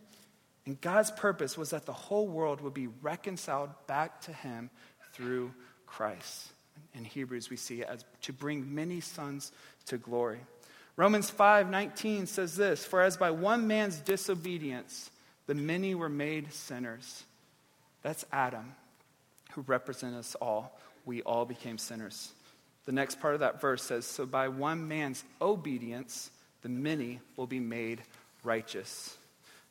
And 0.66 0.80
God's 0.80 1.12
purpose 1.12 1.58
was 1.58 1.72
that 1.72 1.86
the 1.86 1.94
whole 1.94 2.28
world 2.28 2.62
would 2.62 2.74
be 2.74 2.88
reconciled 2.88 3.70
back 3.88 4.22
to 4.22 4.34
him 4.34 4.70
through 5.14 5.54
Christ. 5.86 6.52
In 6.94 7.04
Hebrews, 7.04 7.50
we 7.50 7.58
see 7.58 7.82
it 7.82 7.88
as 7.88 8.06
to 8.22 8.34
bring 8.34 8.74
many 8.74 9.02
sons 9.02 9.52
to 9.86 9.98
glory. 9.98 10.40
Romans 10.96 11.30
5:19 11.30 12.28
says 12.28 12.56
this, 12.56 12.86
"For 12.86 13.02
as 13.02 13.18
by 13.18 13.32
one 13.32 13.68
man's 13.68 13.98
disobedience 13.98 15.12
the 15.48 15.56
many 15.56 15.96
were 15.96 16.10
made 16.10 16.54
sinners." 16.54 17.24
That's 18.02 18.26
Adam, 18.32 18.76
who 19.52 19.62
represents 19.62 20.18
us 20.18 20.36
all. 20.36 20.80
We 21.06 21.22
all 21.24 21.46
became 21.46 21.78
sinners. 21.78 22.34
The 22.86 22.92
next 22.92 23.20
part 23.20 23.34
of 23.34 23.40
that 23.40 23.60
verse 23.60 23.84
says, 23.84 24.06
"So 24.06 24.26
by 24.26 24.48
one 24.48 24.88
man's 24.88 25.24
obedience 25.42 26.32
the 26.62 26.70
many 26.70 27.22
will 27.36 27.48
be 27.48 27.60
made 27.60 28.04
righteous." 28.44 29.18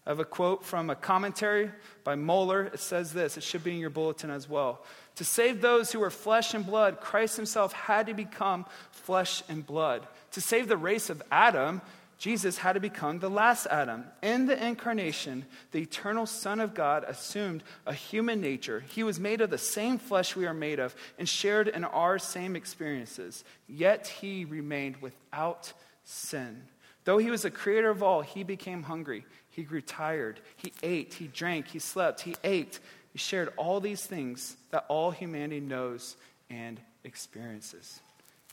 I 0.04 0.10
have 0.10 0.18
a 0.18 0.24
quote 0.24 0.64
from 0.64 0.90
a 0.90 0.96
commentary 0.96 1.70
by 2.02 2.16
Mohler. 2.16 2.72
It 2.74 2.80
says 2.80 3.12
this, 3.12 3.36
it 3.36 3.42
should 3.42 3.62
be 3.62 3.72
in 3.72 3.78
your 3.78 3.90
bulletin 3.90 4.30
as 4.30 4.48
well. 4.48 4.84
To 5.16 5.24
save 5.24 5.60
those 5.60 5.92
who 5.92 6.00
were 6.00 6.10
flesh 6.10 6.54
and 6.54 6.66
blood, 6.66 7.00
Christ 7.00 7.36
himself 7.36 7.72
had 7.72 8.06
to 8.06 8.14
become 8.14 8.66
flesh 8.90 9.42
and 9.48 9.64
blood. 9.64 10.06
To 10.32 10.40
save 10.40 10.66
the 10.66 10.76
race 10.76 11.08
of 11.08 11.22
Adam, 11.30 11.82
Jesus 12.18 12.58
had 12.58 12.74
to 12.74 12.80
become 12.80 13.18
the 13.18 13.30
last 13.30 13.66
Adam. 13.66 14.04
In 14.22 14.46
the 14.46 14.66
incarnation, 14.66 15.44
the 15.72 15.82
eternal 15.82 16.26
Son 16.26 16.60
of 16.60 16.72
God 16.72 17.04
assumed 17.06 17.62
a 17.84 17.92
human 17.92 18.40
nature. 18.40 18.84
He 18.90 19.02
was 19.02 19.20
made 19.20 19.40
of 19.40 19.50
the 19.50 19.58
same 19.58 19.98
flesh 19.98 20.34
we 20.34 20.46
are 20.46 20.54
made 20.54 20.78
of 20.78 20.94
and 21.18 21.28
shared 21.28 21.68
in 21.68 21.84
our 21.84 22.18
same 22.18 22.56
experiences. 22.56 23.44
Yet 23.68 24.06
he 24.06 24.44
remained 24.44 24.96
without 24.98 25.72
sin. 26.04 26.62
Though 27.04 27.18
he 27.18 27.30
was 27.30 27.42
the 27.42 27.50
creator 27.50 27.90
of 27.90 28.02
all, 28.02 28.22
he 28.22 28.44
became 28.44 28.84
hungry. 28.84 29.24
He 29.52 29.62
grew 29.62 29.82
tired. 29.82 30.40
He 30.56 30.72
ate. 30.82 31.14
He 31.14 31.28
drank. 31.28 31.68
He 31.68 31.78
slept. 31.78 32.22
He 32.22 32.34
ate. 32.42 32.80
He 33.12 33.18
shared 33.18 33.52
all 33.56 33.80
these 33.80 34.04
things 34.04 34.56
that 34.70 34.86
all 34.88 35.10
humanity 35.10 35.60
knows 35.60 36.16
and 36.50 36.80
experiences. 37.04 38.00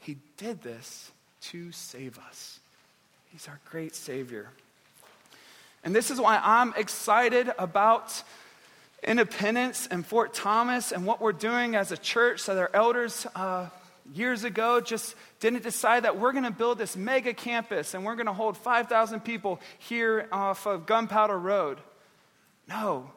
He 0.01 0.17
did 0.37 0.61
this 0.61 1.11
to 1.41 1.71
save 1.71 2.19
us. 2.19 2.59
He's 3.31 3.47
our 3.47 3.59
great 3.69 3.95
Savior. 3.95 4.49
And 5.83 5.95
this 5.95 6.11
is 6.11 6.19
why 6.19 6.39
I'm 6.43 6.73
excited 6.75 7.51
about 7.57 8.21
independence 9.01 9.87
and 9.89 10.05
Fort 10.05 10.33
Thomas 10.33 10.91
and 10.91 11.05
what 11.05 11.21
we're 11.21 11.31
doing 11.31 11.75
as 11.75 11.93
a 11.93 11.97
church 11.97 12.45
that 12.47 12.57
our 12.57 12.69
elders 12.73 13.25
uh, 13.35 13.67
years 14.13 14.43
ago 14.43 14.81
just 14.81 15.15
didn't 15.39 15.63
decide 15.63 16.03
that 16.03 16.19
we're 16.19 16.31
going 16.31 16.43
to 16.43 16.51
build 16.51 16.77
this 16.77 16.95
mega 16.95 17.33
campus 17.33 17.93
and 17.93 18.05
we're 18.05 18.15
going 18.15 18.27
to 18.27 18.33
hold 18.33 18.57
5,000 18.57 19.21
people 19.21 19.59
here 19.77 20.27
off 20.31 20.65
of 20.65 20.85
Gunpowder 20.85 21.37
Road. 21.37 21.79
No, 22.67 23.11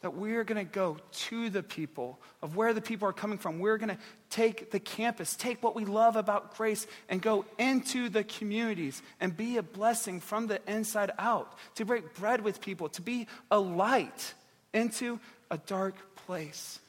that 0.00 0.14
we're 0.14 0.44
going 0.44 0.64
to 0.64 0.72
go 0.72 0.96
to 1.12 1.50
the 1.50 1.62
people 1.62 2.18
of 2.40 2.56
where 2.56 2.72
the 2.72 2.80
people 2.80 3.08
are 3.08 3.12
coming 3.12 3.38
from. 3.38 3.58
We're 3.58 3.76
going 3.78 3.90
to 3.90 3.98
take 4.30 4.70
the 4.70 4.80
campus, 4.80 5.36
take 5.36 5.62
what 5.62 5.74
we 5.74 5.84
love 5.84 6.16
about 6.16 6.56
grace, 6.56 6.86
and 7.08 7.20
go 7.20 7.44
into 7.58 8.08
the 8.08 8.24
communities 8.24 9.02
and 9.20 9.36
be 9.36 9.58
a 9.58 9.62
blessing 9.62 10.20
from 10.20 10.46
the 10.46 10.60
inside 10.66 11.10
out, 11.18 11.52
to 11.74 11.84
break 11.84 12.14
bread 12.14 12.40
with 12.40 12.60
people, 12.60 12.88
to 12.90 13.02
be 13.02 13.26
a 13.50 13.58
light 13.58 14.34
into 14.72 15.20
a 15.50 15.58
dark 15.58 15.94
place. 16.26 16.80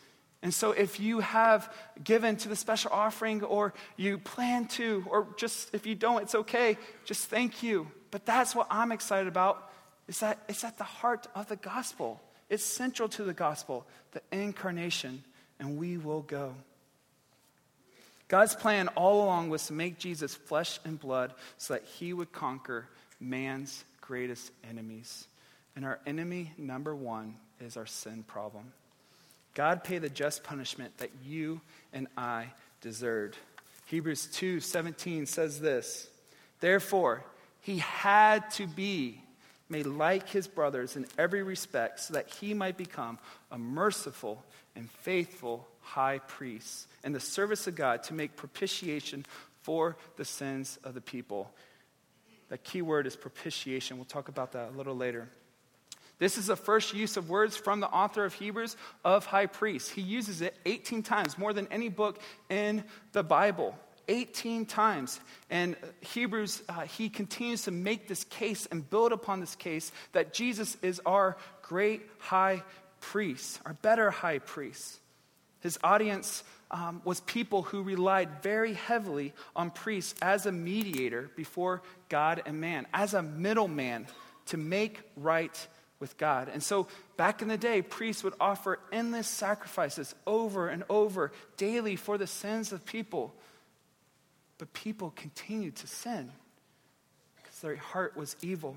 And 0.43 0.53
so, 0.53 0.71
if 0.71 0.99
you 0.99 1.19
have 1.19 1.71
given 2.03 2.35
to 2.37 2.49
the 2.49 2.55
special 2.55 2.91
offering, 2.91 3.43
or 3.43 3.73
you 3.95 4.17
plan 4.17 4.65
to, 4.69 5.05
or 5.09 5.27
just 5.37 5.73
if 5.73 5.85
you 5.85 5.93
don't, 5.93 6.23
it's 6.23 6.33
okay. 6.33 6.77
Just 7.05 7.29
thank 7.29 7.61
you. 7.61 7.87
But 8.09 8.25
that's 8.25 8.55
what 8.55 8.67
I'm 8.69 8.91
excited 8.91 9.27
about. 9.27 9.71
Is 10.07 10.19
that 10.21 10.39
it's 10.49 10.63
at 10.63 10.77
the 10.77 10.83
heart 10.83 11.27
of 11.35 11.47
the 11.47 11.55
gospel. 11.55 12.19
It's 12.49 12.63
central 12.63 13.07
to 13.09 13.23
the 13.23 13.33
gospel, 13.33 13.85
the 14.11 14.21
incarnation, 14.31 15.23
and 15.59 15.77
we 15.77 15.97
will 15.97 16.21
go. 16.21 16.53
God's 18.27 18.55
plan 18.55 18.87
all 18.89 19.23
along 19.23 19.49
was 19.49 19.67
to 19.67 19.73
make 19.73 19.99
Jesus 19.99 20.33
flesh 20.33 20.79
and 20.83 20.99
blood 20.99 21.33
so 21.57 21.73
that 21.73 21.83
he 21.83 22.13
would 22.13 22.31
conquer 22.31 22.87
man's 23.19 23.83
greatest 23.99 24.51
enemies. 24.69 25.27
And 25.75 25.85
our 25.85 25.99
enemy 26.05 26.51
number 26.57 26.95
one 26.95 27.35
is 27.59 27.77
our 27.77 27.85
sin 27.85 28.23
problem. 28.23 28.73
God 29.53 29.83
paid 29.83 30.01
the 30.01 30.09
just 30.09 30.43
punishment 30.43 30.97
that 30.99 31.11
you 31.25 31.61
and 31.91 32.07
I 32.17 32.47
deserved. 32.81 33.37
Hebrews 33.85 34.27
2 34.27 34.59
17 34.59 35.25
says 35.25 35.59
this 35.59 36.07
Therefore, 36.59 37.23
he 37.59 37.79
had 37.79 38.49
to 38.51 38.67
be 38.67 39.21
made 39.69 39.85
like 39.85 40.29
his 40.29 40.47
brothers 40.47 40.95
in 40.95 41.05
every 41.17 41.43
respect 41.43 41.99
so 42.01 42.13
that 42.13 42.29
he 42.29 42.53
might 42.53 42.77
become 42.77 43.17
a 43.51 43.57
merciful 43.57 44.43
and 44.75 44.89
faithful 44.89 45.67
high 45.81 46.19
priest 46.19 46.87
in 47.03 47.11
the 47.13 47.19
service 47.19 47.67
of 47.67 47.75
God 47.75 48.03
to 48.03 48.13
make 48.13 48.35
propitiation 48.35 49.25
for 49.61 49.97
the 50.17 50.25
sins 50.25 50.79
of 50.83 50.93
the 50.93 51.01
people. 51.01 51.51
The 52.49 52.57
key 52.57 52.81
word 52.81 53.07
is 53.07 53.15
propitiation. 53.15 53.97
We'll 53.97 54.05
talk 54.05 54.27
about 54.27 54.51
that 54.53 54.69
a 54.69 54.77
little 54.77 54.95
later. 54.95 55.29
This 56.21 56.37
is 56.37 56.45
the 56.45 56.55
first 56.55 56.93
use 56.93 57.17
of 57.17 57.31
words 57.31 57.57
from 57.57 57.79
the 57.79 57.87
author 57.87 58.23
of 58.23 58.35
Hebrews 58.35 58.77
of 59.03 59.25
high 59.25 59.47
priest. 59.47 59.89
He 59.89 60.01
uses 60.01 60.43
it 60.43 60.55
18 60.67 61.01
times, 61.01 61.35
more 61.35 61.51
than 61.51 61.67
any 61.71 61.89
book 61.89 62.19
in 62.47 62.83
the 63.11 63.23
Bible. 63.23 63.75
18 64.07 64.67
times. 64.67 65.19
And 65.49 65.75
Hebrews, 66.01 66.61
uh, 66.69 66.81
he 66.81 67.09
continues 67.09 67.63
to 67.63 67.71
make 67.71 68.07
this 68.07 68.23
case 68.25 68.67
and 68.69 68.87
build 68.87 69.13
upon 69.13 69.39
this 69.39 69.55
case 69.55 69.91
that 70.11 70.31
Jesus 70.31 70.77
is 70.83 71.01
our 71.07 71.37
great 71.63 72.03
high 72.19 72.61
priest, 72.99 73.59
our 73.65 73.73
better 73.73 74.11
high 74.11 74.37
priest. 74.37 74.99
His 75.61 75.79
audience 75.83 76.43
um, 76.69 77.01
was 77.03 77.21
people 77.21 77.63
who 77.63 77.81
relied 77.81 78.43
very 78.43 78.73
heavily 78.75 79.33
on 79.55 79.71
priests 79.71 80.13
as 80.21 80.45
a 80.45 80.51
mediator 80.51 81.31
before 81.35 81.81
God 82.09 82.43
and 82.45 82.61
man, 82.61 82.85
as 82.93 83.15
a 83.15 83.23
middleman 83.23 84.05
to 84.45 84.57
make 84.57 84.99
right 85.15 85.67
with 86.01 86.17
God. 86.17 86.49
And 86.51 86.61
so 86.61 86.87
back 87.15 87.41
in 87.41 87.47
the 87.47 87.57
day, 87.57 87.81
priests 87.81 88.23
would 88.23 88.33
offer 88.41 88.79
endless 88.91 89.27
sacrifices 89.27 90.13
over 90.27 90.67
and 90.67 90.83
over 90.89 91.31
daily 91.55 91.95
for 91.95 92.17
the 92.17 92.27
sins 92.27 92.73
of 92.73 92.85
people. 92.85 93.33
But 94.57 94.73
people 94.73 95.13
continued 95.15 95.77
to 95.77 95.87
sin 95.87 96.31
because 97.37 97.59
their 97.59 97.75
heart 97.77 98.17
was 98.17 98.35
evil. 98.41 98.75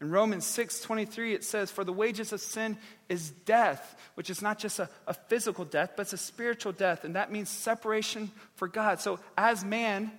In 0.00 0.10
Romans 0.10 0.46
6 0.46 0.80
23, 0.80 1.34
it 1.34 1.44
says, 1.44 1.70
For 1.70 1.84
the 1.84 1.92
wages 1.92 2.32
of 2.32 2.40
sin 2.40 2.78
is 3.08 3.30
death, 3.30 3.96
which 4.14 4.30
is 4.30 4.40
not 4.40 4.58
just 4.58 4.78
a, 4.78 4.88
a 5.06 5.12
physical 5.12 5.64
death, 5.64 5.92
but 5.96 6.02
it's 6.02 6.12
a 6.14 6.18
spiritual 6.18 6.72
death. 6.72 7.04
And 7.04 7.16
that 7.16 7.32
means 7.32 7.50
separation 7.50 8.30
for 8.54 8.66
God. 8.68 9.00
So 9.00 9.18
as 9.36 9.62
man 9.64 10.10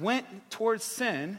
went 0.00 0.50
towards 0.50 0.84
sin, 0.84 1.38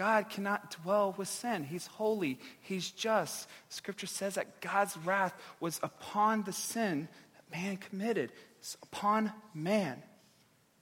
God 0.00 0.30
cannot 0.30 0.70
dwell 0.82 1.14
with 1.18 1.28
sin. 1.28 1.62
He's 1.62 1.86
holy, 1.86 2.38
He's 2.62 2.90
just. 2.90 3.46
Scripture 3.68 4.06
says 4.06 4.36
that 4.36 4.62
God's 4.62 4.96
wrath 4.96 5.34
was 5.60 5.78
upon 5.82 6.42
the 6.44 6.54
sin 6.54 7.06
that 7.34 7.54
man 7.54 7.76
committed, 7.76 8.32
it's 8.58 8.78
upon 8.82 9.30
man. 9.52 10.02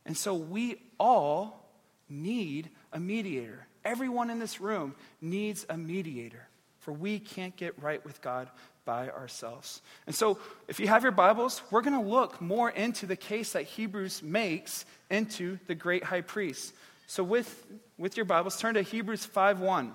And 0.06 0.16
so 0.16 0.36
we 0.36 0.76
all 1.00 1.68
need 2.08 2.70
a 2.92 3.00
mediator. 3.00 3.66
Everyone 3.84 4.30
in 4.30 4.38
this 4.38 4.60
room 4.60 4.94
needs 5.20 5.66
a 5.68 5.76
mediator, 5.76 6.46
for 6.78 6.92
we 6.92 7.18
can't 7.18 7.56
get 7.56 7.82
right 7.82 8.04
with 8.04 8.22
God 8.22 8.48
by 8.84 9.08
ourselves. 9.08 9.82
And 10.06 10.14
so, 10.14 10.38
if 10.68 10.78
you 10.78 10.86
have 10.86 11.02
your 11.02 11.10
Bibles, 11.10 11.60
we're 11.72 11.82
going 11.82 12.00
to 12.00 12.08
look 12.08 12.40
more 12.40 12.70
into 12.70 13.04
the 13.04 13.16
case 13.16 13.54
that 13.54 13.64
Hebrews 13.64 14.22
makes 14.22 14.84
into 15.10 15.58
the 15.66 15.74
great 15.74 16.04
high 16.04 16.20
priest. 16.20 16.72
So, 17.08 17.24
with, 17.24 17.66
with 17.96 18.18
your 18.18 18.26
Bibles, 18.26 18.60
turn 18.60 18.74
to 18.74 18.82
Hebrews 18.82 19.24
5 19.24 19.60
1. 19.60 19.92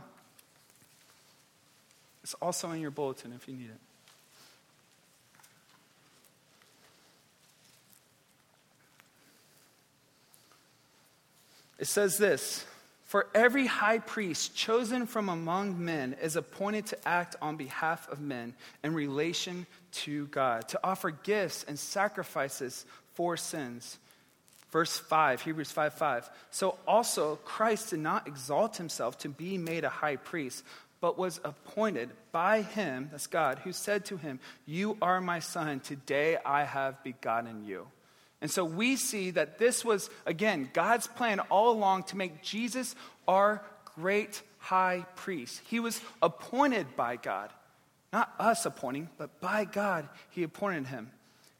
It's 2.24 2.34
also 2.36 2.72
in 2.72 2.82
your 2.82 2.90
bulletin 2.90 3.34
if 3.34 3.48
you 3.48 3.54
need 3.54 3.70
it. 3.70 3.80
It 11.78 11.88
says 11.88 12.18
this 12.18 12.66
For 13.04 13.28
every 13.36 13.68
high 13.68 14.00
priest 14.00 14.56
chosen 14.56 15.06
from 15.06 15.30
among 15.30 15.86
men 15.86 16.16
is 16.20 16.36
appointed 16.36 16.88
to 16.88 17.08
act 17.08 17.36
on 17.44 17.58
behalf 17.58 18.10
of 18.10 18.22
men 18.22 18.56
in 18.84 18.96
relation 18.96 19.68
to 19.92 20.26
God, 20.28 20.68
to 20.70 20.80
offer 20.84 21.12
gifts 21.12 21.64
and 21.68 21.78
sacrifices 21.78 22.88
for 23.14 23.38
sins. 23.38 24.00
Verse 24.74 24.98
5, 24.98 25.44
Hebrews 25.44 25.72
5 25.72 25.94
5. 25.94 26.30
So 26.50 26.80
also 26.88 27.36
Christ 27.46 27.92
did 27.92 28.00
not 28.00 28.28
exalt 28.28 28.78
himself 28.78 29.20
to 29.20 29.30
be 29.30 29.60
made 29.60 29.84
a 29.84 29.90
high 29.90 30.16
priest, 30.16 30.64
but 31.00 31.16
was 31.16 31.40
appointed 31.44 32.10
by 32.32 32.64
him, 32.64 33.10
that's 33.12 33.28
God, 33.28 33.60
who 33.60 33.72
said 33.72 34.06
to 34.06 34.18
him, 34.18 34.40
You 34.66 34.98
are 35.00 35.22
my 35.22 35.38
son, 35.38 35.80
today 35.80 36.40
I 36.44 36.64
have 36.64 37.04
begotten 37.04 37.64
you. 37.68 37.86
And 38.42 38.50
so 38.50 38.66
we 38.66 38.96
see 38.96 39.30
that 39.32 39.60
this 39.60 39.86
was, 39.86 40.10
again, 40.26 40.72
God's 40.74 41.06
plan 41.06 41.40
all 41.40 41.70
along 41.70 42.06
to 42.06 42.18
make 42.18 42.42
Jesus 42.42 42.96
our 43.28 43.62
great 43.96 44.42
high 44.58 45.06
priest. 45.16 45.62
He 45.68 45.80
was 45.80 46.02
appointed 46.20 46.96
by 46.96 47.18
God. 47.18 47.52
Not 48.12 48.34
us 48.40 48.66
appointing, 48.66 49.10
but 49.20 49.40
by 49.40 49.66
God, 49.66 50.10
he 50.32 50.42
appointed 50.42 50.88
him. 50.88 51.12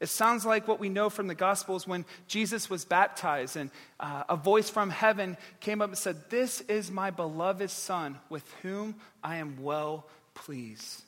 It 0.04 0.10
sounds 0.10 0.46
like 0.46 0.68
what 0.68 0.82
we 0.82 0.90
know 0.90 1.10
from 1.10 1.28
the 1.28 1.34
Gospels 1.34 1.88
when 1.88 2.04
Jesus 2.28 2.70
was 2.70 2.84
baptized 2.84 3.56
and 3.56 3.72
uh, 4.02 4.26
a 4.28 4.36
voice 4.36 4.70
from 4.70 4.90
heaven 4.90 5.38
came 5.62 5.82
up 5.82 5.88
and 5.88 5.98
said, 5.98 6.30
This 6.30 6.60
is 6.60 6.92
my 6.92 7.10
beloved 7.10 7.70
Son 7.70 8.20
with 8.28 8.44
whom 8.64 8.96
I 9.24 9.38
am 9.38 9.64
well 9.64 10.06
pleased. 10.34 11.04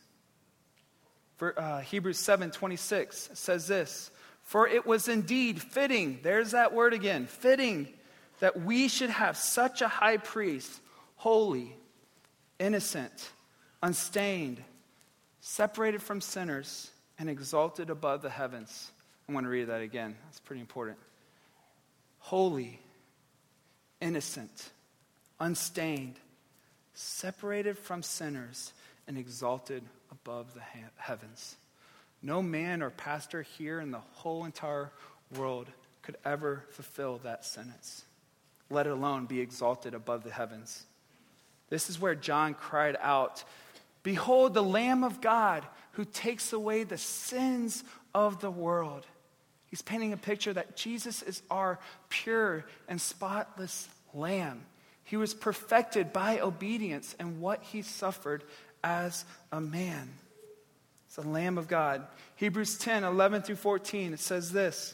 For, 1.36 1.60
uh, 1.60 1.82
Hebrews 1.82 2.20
7 2.20 2.52
26 2.52 3.32
says 3.34 3.68
this 3.68 4.12
For 4.44 4.66
it 4.66 4.86
was 4.86 5.10
indeed 5.10 5.62
fitting, 5.62 6.22
there's 6.24 6.52
that 6.52 6.74
word 6.74 6.94
again, 6.94 7.26
fitting, 7.26 7.90
that 8.40 8.62
we 8.62 8.88
should 8.88 9.10
have 9.10 9.36
such 9.36 9.82
a 9.82 9.90
high 9.90 10.16
priest, 10.16 10.72
holy, 11.18 11.76
innocent, 12.60 13.30
unstained, 13.84 14.64
separated 15.42 16.02
from 16.02 16.22
sinners 16.22 16.92
and 17.18 17.30
exalted 17.30 17.90
above 17.90 18.22
the 18.22 18.30
heavens. 18.30 18.92
I 19.28 19.34
want 19.34 19.46
to 19.46 19.50
read 19.50 19.66
that 19.66 19.82
again. 19.82 20.16
That's 20.26 20.40
pretty 20.40 20.62
important. 20.62 20.98
Holy, 22.20 22.80
innocent, 24.02 24.70
unstained, 25.40 26.16
separated 26.94 27.78
from 27.78 28.04
sinners, 28.04 28.74
and 29.08 29.18
exalted 29.18 29.84
above 30.12 30.54
the 30.54 30.62
heavens. 30.98 31.56
No 32.22 32.42
man 32.42 32.82
or 32.82 32.90
pastor 32.90 33.44
here 33.44 33.80
in 33.80 33.92
the 33.92 34.00
whole 34.14 34.46
entire 34.46 34.92
world 35.36 35.68
could 36.02 36.18
ever 36.26 36.64
fulfill 36.72 37.20
that 37.24 37.46
sentence, 37.46 38.06
let 38.70 38.88
alone 38.88 39.26
be 39.26 39.40
exalted 39.40 39.94
above 39.94 40.24
the 40.24 40.32
heavens. 40.32 40.86
This 41.70 41.90
is 41.90 42.00
where 42.00 42.16
John 42.16 42.54
cried 42.54 42.98
out 43.02 43.44
Behold, 44.04 44.54
the 44.54 44.62
Lamb 44.62 45.04
of 45.04 45.20
God 45.20 45.66
who 45.96 46.06
takes 46.06 46.54
away 46.54 46.84
the 46.84 46.98
sins 46.98 47.84
of 48.14 48.40
the 48.40 48.52
world. 48.52 49.06
He's 49.68 49.82
painting 49.82 50.14
a 50.14 50.18
picture 50.18 50.54
that 50.54 50.76
Jesus 50.76 51.22
is 51.22 51.42
our 51.50 51.80
pure 52.10 52.66
and 52.88 53.02
spotless 53.02 53.90
Lamb. 54.14 54.66
He 55.04 55.18
was 55.18 55.34
perfected 55.34 56.14
by 56.14 56.40
obedience 56.40 57.16
and 57.20 57.40
what 57.40 57.62
he 57.62 57.82
suffered 57.82 58.44
as 58.84 59.26
a 59.52 59.62
man. 59.62 60.10
It's 61.08 61.16
the 61.16 61.28
Lamb 61.28 61.58
of 61.58 61.68
God. 61.68 62.06
Hebrews 62.36 62.78
10 62.78 63.04
11 63.04 63.42
through 63.44 63.56
14, 63.56 64.14
it 64.14 64.20
says 64.20 64.52
this. 64.52 64.94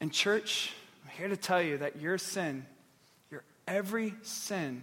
And, 0.00 0.12
church, 0.12 0.72
I'm 1.04 1.10
here 1.10 1.28
to 1.28 1.36
tell 1.36 1.62
you 1.62 1.78
that 1.78 2.00
your 2.00 2.18
sin, 2.18 2.66
your 3.30 3.42
every 3.66 4.14
sin 4.22 4.82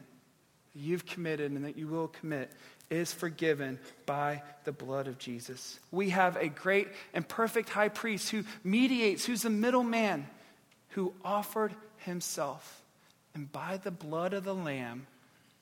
you've 0.76 1.06
committed 1.06 1.52
and 1.52 1.65
that 1.65 1.78
you 1.78 1.88
will 1.88 2.08
commit, 2.08 2.52
is 2.89 3.13
forgiven 3.13 3.80
by 4.06 4.41
the 4.65 4.71
blood 4.71 5.08
of 5.08 5.17
Jesus. 5.17 5.80
We 5.91 6.12
have 6.12 6.36
a 6.38 6.47
great 6.47 6.88
and 7.13 7.28
perfect 7.28 7.69
high 7.69 7.89
priest 7.89 8.30
who 8.30 8.43
mediates, 8.63 9.26
who's 9.26 9.43
the 9.43 9.49
middleman, 9.49 10.28
who 10.89 11.13
offered 11.23 11.73
himself. 11.97 12.82
And 13.34 13.52
by 13.52 13.78
the 13.78 13.91
blood 13.91 14.34
of 14.34 14.43
the 14.43 14.54
Lamb, 14.54 15.08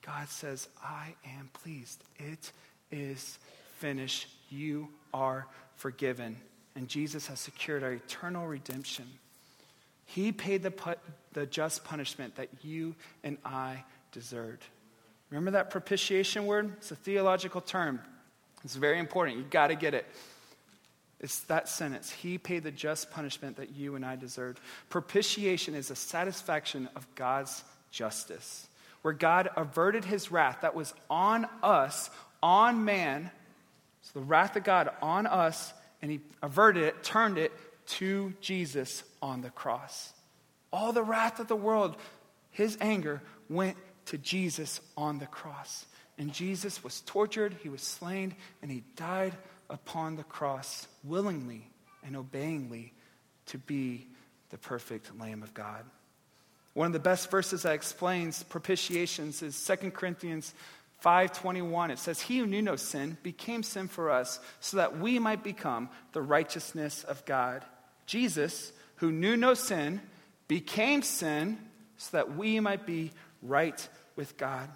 God 0.04 0.28
says, 0.28 0.68
I 0.82 1.14
am 1.38 1.48
pleased. 1.52 2.02
It 2.18 2.52
is 2.90 3.38
finished. 3.78 4.28
You 4.50 4.88
are 5.14 5.46
forgiven. 5.76 6.36
And 6.74 6.88
Jesus 6.88 7.26
has 7.28 7.40
secured 7.40 7.82
our 7.82 7.92
eternal 7.92 8.46
redemption. 8.46 9.06
He 10.14 10.30
paid 10.30 10.62
the, 10.62 10.96
the 11.32 11.46
just 11.46 11.84
punishment 11.84 12.36
that 12.36 12.48
you 12.62 12.94
and 13.24 13.38
I 13.44 13.84
deserved. 14.12 14.62
Remember 15.30 15.52
that 15.52 15.70
propitiation 15.70 16.44
word? 16.44 16.74
It's 16.76 16.90
a 16.90 16.96
theological 16.96 17.62
term. 17.62 17.98
It's 18.62 18.76
very 18.76 18.98
important. 18.98 19.38
You've 19.38 19.48
got 19.48 19.68
to 19.68 19.74
get 19.74 19.94
it. 19.94 20.06
It's 21.18 21.40
that 21.44 21.66
sentence. 21.66 22.10
He 22.10 22.36
paid 22.36 22.62
the 22.62 22.70
just 22.70 23.10
punishment 23.10 23.56
that 23.56 23.74
you 23.74 23.94
and 23.94 24.04
I 24.04 24.16
deserved. 24.16 24.60
Propitiation 24.90 25.74
is 25.74 25.90
a 25.90 25.96
satisfaction 25.96 26.90
of 26.94 27.06
God's 27.14 27.64
justice, 27.90 28.68
where 29.00 29.14
God 29.14 29.48
averted 29.56 30.04
his 30.04 30.30
wrath 30.30 30.58
that 30.60 30.74
was 30.74 30.92
on 31.08 31.46
us 31.62 32.10
on 32.42 32.84
man, 32.84 33.30
so 34.02 34.18
the 34.18 34.26
wrath 34.26 34.56
of 34.56 34.64
God 34.64 34.90
on 35.00 35.26
us, 35.26 35.72
and 36.02 36.10
he 36.10 36.20
averted 36.42 36.82
it, 36.82 37.02
turned 37.02 37.38
it 37.38 37.52
to 37.86 38.32
Jesus 38.40 39.02
on 39.20 39.42
the 39.42 39.50
cross. 39.50 40.12
All 40.72 40.92
the 40.92 41.02
wrath 41.02 41.38
of 41.38 41.48
the 41.48 41.56
world, 41.56 41.96
his 42.50 42.78
anger, 42.80 43.22
went 43.48 43.76
to 44.06 44.18
Jesus 44.18 44.80
on 44.96 45.18
the 45.18 45.26
cross. 45.26 45.86
And 46.18 46.32
Jesus 46.32 46.84
was 46.84 47.00
tortured, 47.02 47.56
he 47.62 47.68
was 47.68 47.82
slain, 47.82 48.34
and 48.60 48.70
he 48.70 48.84
died 48.96 49.36
upon 49.70 50.16
the 50.16 50.24
cross 50.24 50.86
willingly 51.04 51.68
and 52.04 52.16
obeyingly 52.16 52.92
to 53.46 53.58
be 53.58 54.06
the 54.50 54.58
perfect 54.58 55.18
Lamb 55.18 55.42
of 55.42 55.54
God. 55.54 55.84
One 56.74 56.86
of 56.86 56.92
the 56.92 57.00
best 57.00 57.30
verses 57.30 57.62
that 57.62 57.74
explains 57.74 58.42
propitiations 58.42 59.42
is 59.42 59.62
2 59.64 59.90
Corinthians 59.90 60.54
5:21 61.02 61.90
it 61.90 61.98
says 61.98 62.20
he 62.20 62.38
who 62.38 62.46
knew 62.46 62.62
no 62.62 62.76
sin 62.76 63.16
became 63.22 63.62
sin 63.62 63.88
for 63.88 64.10
us 64.10 64.38
so 64.60 64.76
that 64.76 64.98
we 64.98 65.18
might 65.18 65.42
become 65.42 65.90
the 66.12 66.22
righteousness 66.22 67.04
of 67.04 67.24
God. 67.24 67.64
Jesus, 68.06 68.72
who 68.96 69.10
knew 69.10 69.36
no 69.36 69.54
sin, 69.54 70.00
became 70.48 71.02
sin 71.02 71.58
so 71.96 72.16
that 72.16 72.36
we 72.36 72.60
might 72.60 72.86
be 72.86 73.10
right 73.42 73.88
with 74.16 74.36
God. 74.36 74.68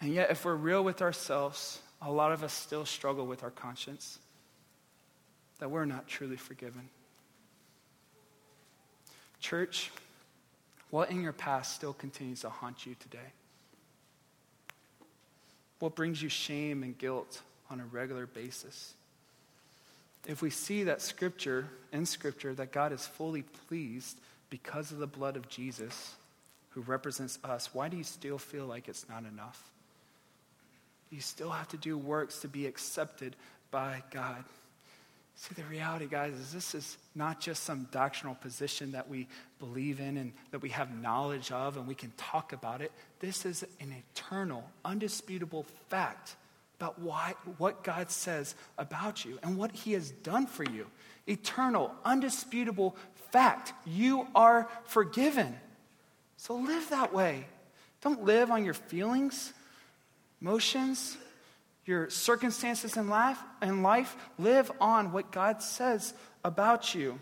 And 0.00 0.12
yet 0.12 0.30
if 0.30 0.44
we're 0.44 0.54
real 0.54 0.82
with 0.84 1.02
ourselves, 1.02 1.80
a 2.00 2.10
lot 2.10 2.32
of 2.32 2.42
us 2.42 2.52
still 2.52 2.84
struggle 2.84 3.26
with 3.26 3.42
our 3.42 3.50
conscience 3.50 4.18
that 5.58 5.70
we're 5.70 5.84
not 5.84 6.08
truly 6.08 6.36
forgiven. 6.36 6.88
Church, 9.38 9.90
what 10.90 11.10
in 11.10 11.22
your 11.22 11.32
past 11.32 11.74
still 11.74 11.92
continues 11.92 12.40
to 12.40 12.50
haunt 12.50 12.84
you 12.84 12.96
today? 12.98 13.32
What 15.82 15.96
brings 15.96 16.22
you 16.22 16.28
shame 16.28 16.84
and 16.84 16.96
guilt 16.96 17.42
on 17.68 17.80
a 17.80 17.84
regular 17.86 18.24
basis? 18.24 18.94
If 20.28 20.40
we 20.40 20.48
see 20.48 20.84
that 20.84 21.02
Scripture, 21.02 21.66
in 21.92 22.06
Scripture, 22.06 22.54
that 22.54 22.70
God 22.70 22.92
is 22.92 23.04
fully 23.04 23.42
pleased 23.66 24.20
because 24.48 24.92
of 24.92 24.98
the 24.98 25.08
blood 25.08 25.36
of 25.36 25.48
Jesus, 25.48 26.14
who 26.70 26.82
represents 26.82 27.40
us, 27.42 27.70
why 27.72 27.88
do 27.88 27.96
you 27.96 28.04
still 28.04 28.38
feel 28.38 28.64
like 28.64 28.86
it's 28.86 29.08
not 29.08 29.24
enough? 29.24 29.60
You 31.10 31.20
still 31.20 31.50
have 31.50 31.66
to 31.70 31.76
do 31.76 31.98
works 31.98 32.38
to 32.42 32.48
be 32.48 32.68
accepted 32.68 33.34
by 33.72 34.04
God. 34.12 34.44
See, 35.34 35.54
the 35.54 35.64
reality, 35.64 36.06
guys, 36.06 36.34
is 36.34 36.52
this 36.52 36.74
is 36.74 36.98
not 37.14 37.40
just 37.40 37.64
some 37.64 37.88
doctrinal 37.90 38.34
position 38.36 38.92
that 38.92 39.08
we 39.08 39.26
believe 39.58 39.98
in 39.98 40.16
and 40.16 40.32
that 40.50 40.62
we 40.62 40.68
have 40.68 40.94
knowledge 41.02 41.50
of 41.50 41.76
and 41.76 41.88
we 41.88 41.94
can 41.94 42.12
talk 42.16 42.52
about 42.52 42.80
it. 42.80 42.92
This 43.20 43.44
is 43.44 43.64
an 43.80 43.92
eternal, 44.14 44.68
undisputable 44.84 45.64
fact 45.88 46.36
about 46.78 46.98
why, 46.98 47.34
what 47.58 47.82
God 47.82 48.10
says 48.10 48.54
about 48.78 49.24
you 49.24 49.38
and 49.42 49.56
what 49.56 49.72
He 49.72 49.92
has 49.92 50.10
done 50.10 50.46
for 50.46 50.64
you. 50.64 50.86
Eternal, 51.26 51.92
undisputable 52.04 52.96
fact. 53.30 53.72
You 53.86 54.26
are 54.34 54.68
forgiven. 54.84 55.56
So 56.36 56.54
live 56.54 56.90
that 56.90 57.12
way. 57.12 57.46
Don't 58.00 58.24
live 58.24 58.50
on 58.50 58.64
your 58.64 58.74
feelings, 58.74 59.52
emotions, 60.40 61.16
your 61.84 62.10
circumstances 62.10 62.96
in 62.96 63.08
life, 63.08 63.38
life, 63.82 64.16
live 64.38 64.70
on 64.80 65.12
what 65.12 65.32
God 65.32 65.62
says 65.62 66.14
about 66.44 66.94
you. 66.94 67.18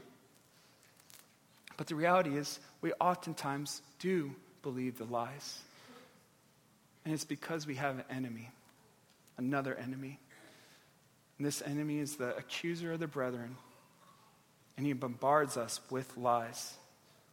But 1.77 1.87
the 1.87 1.94
reality 1.94 2.37
is, 2.37 2.61
we 2.83 2.92
oftentimes 3.01 3.81
do 3.99 4.35
believe 4.62 4.99
the 4.99 5.05
lies. 5.05 5.61
And 7.05 7.14
it's 7.14 7.25
because 7.25 7.66
we 7.66 7.77
have 7.77 7.99
an 7.99 8.05
enemy, 8.11 8.51
another 9.38 9.75
enemy. 9.75 10.18
And 11.38 11.46
this 11.46 11.62
enemy 11.62 11.99
is 11.99 12.16
the 12.16 12.37
accuser 12.37 12.92
of 12.92 13.01
the 13.01 13.07
brethren. 13.07 13.57
And 14.77 14.87
he 14.87 14.92
bombards 14.92 15.57
us 15.57 15.81
with 15.90 16.16
lies, 16.18 16.75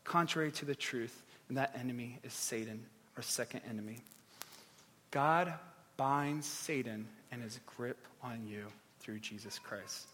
contrary 0.06 0.52
to 0.54 0.66
the 0.66 0.76
truth. 0.76 1.24
And 1.50 1.58
that 1.58 1.78
enemy 1.78 2.20
is 2.24 2.32
Satan, 2.32 2.86
our 3.18 3.24
second 3.24 3.62
enemy. 3.70 3.98
God 5.12 5.54
binds 5.98 6.46
Satan 6.46 7.08
and 7.32 7.42
his 7.42 7.60
grip 7.66 7.98
on 8.24 8.46
you 8.48 8.66
through 9.00 9.20
Jesus 9.20 9.60
Christ. 9.60 10.08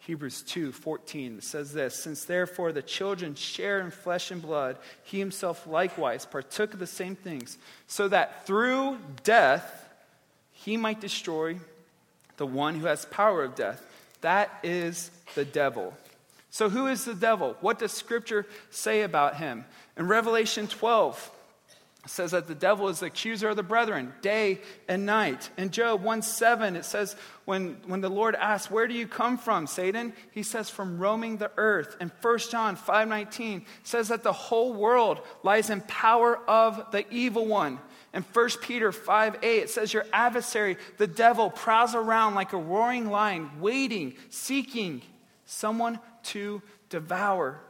Hebrews 0.00 0.42
2 0.42 0.72
14 0.72 1.40
says 1.40 1.72
this 1.72 1.94
Since 1.94 2.24
therefore 2.24 2.72
the 2.72 2.82
children 2.82 3.34
share 3.34 3.80
in 3.80 3.90
flesh 3.90 4.30
and 4.30 4.40
blood, 4.40 4.78
he 5.04 5.18
himself 5.18 5.66
likewise 5.66 6.24
partook 6.24 6.72
of 6.72 6.80
the 6.80 6.86
same 6.86 7.16
things, 7.16 7.58
so 7.86 8.08
that 8.08 8.46
through 8.46 8.98
death 9.22 9.88
he 10.52 10.76
might 10.76 11.00
destroy 11.00 11.58
the 12.38 12.46
one 12.46 12.74
who 12.74 12.86
has 12.86 13.04
power 13.06 13.44
of 13.44 13.54
death. 13.54 13.82
That 14.22 14.50
is 14.62 15.10
the 15.34 15.44
devil. 15.44 15.94
So, 16.50 16.68
who 16.68 16.86
is 16.86 17.04
the 17.04 17.14
devil? 17.14 17.56
What 17.60 17.78
does 17.78 17.92
Scripture 17.92 18.46
say 18.70 19.02
about 19.02 19.36
him? 19.36 19.64
In 19.96 20.08
Revelation 20.08 20.66
12, 20.66 21.30
it 22.04 22.08
says 22.08 22.30
that 22.30 22.46
the 22.46 22.54
devil 22.54 22.88
is 22.88 23.00
the 23.00 23.06
accuser 23.06 23.50
of 23.50 23.56
the 23.56 23.62
brethren 23.62 24.14
day 24.22 24.60
and 24.88 25.04
night. 25.04 25.50
In 25.58 25.70
Job 25.70 26.02
1 26.02 26.22
7, 26.22 26.74
it 26.76 26.86
says, 26.86 27.14
when, 27.44 27.76
when 27.86 28.00
the 28.00 28.08
Lord 28.08 28.34
asks, 28.34 28.70
Where 28.70 28.88
do 28.88 28.94
you 28.94 29.06
come 29.06 29.36
from, 29.36 29.66
Satan? 29.66 30.14
He 30.30 30.42
says, 30.42 30.70
From 30.70 30.98
roaming 30.98 31.36
the 31.36 31.50
earth. 31.58 31.96
And 32.00 32.10
1 32.22 32.38
John 32.50 32.76
5 32.76 33.08
19 33.08 33.66
says 33.82 34.08
that 34.08 34.22
the 34.22 34.32
whole 34.32 34.72
world 34.72 35.20
lies 35.42 35.68
in 35.68 35.82
power 35.82 36.38
of 36.48 36.90
the 36.90 37.04
evil 37.12 37.46
one. 37.46 37.78
In 38.14 38.22
1 38.22 38.48
Peter 38.62 38.92
5 38.92 39.36
8, 39.42 39.62
it 39.62 39.68
says, 39.68 39.92
Your 39.92 40.06
adversary, 40.10 40.78
the 40.96 41.06
devil, 41.06 41.50
prowls 41.50 41.94
around 41.94 42.34
like 42.34 42.54
a 42.54 42.58
roaring 42.58 43.10
lion, 43.10 43.50
waiting, 43.60 44.14
seeking 44.30 45.02
someone 45.44 46.00
to 46.22 46.62
devour. 46.88 47.60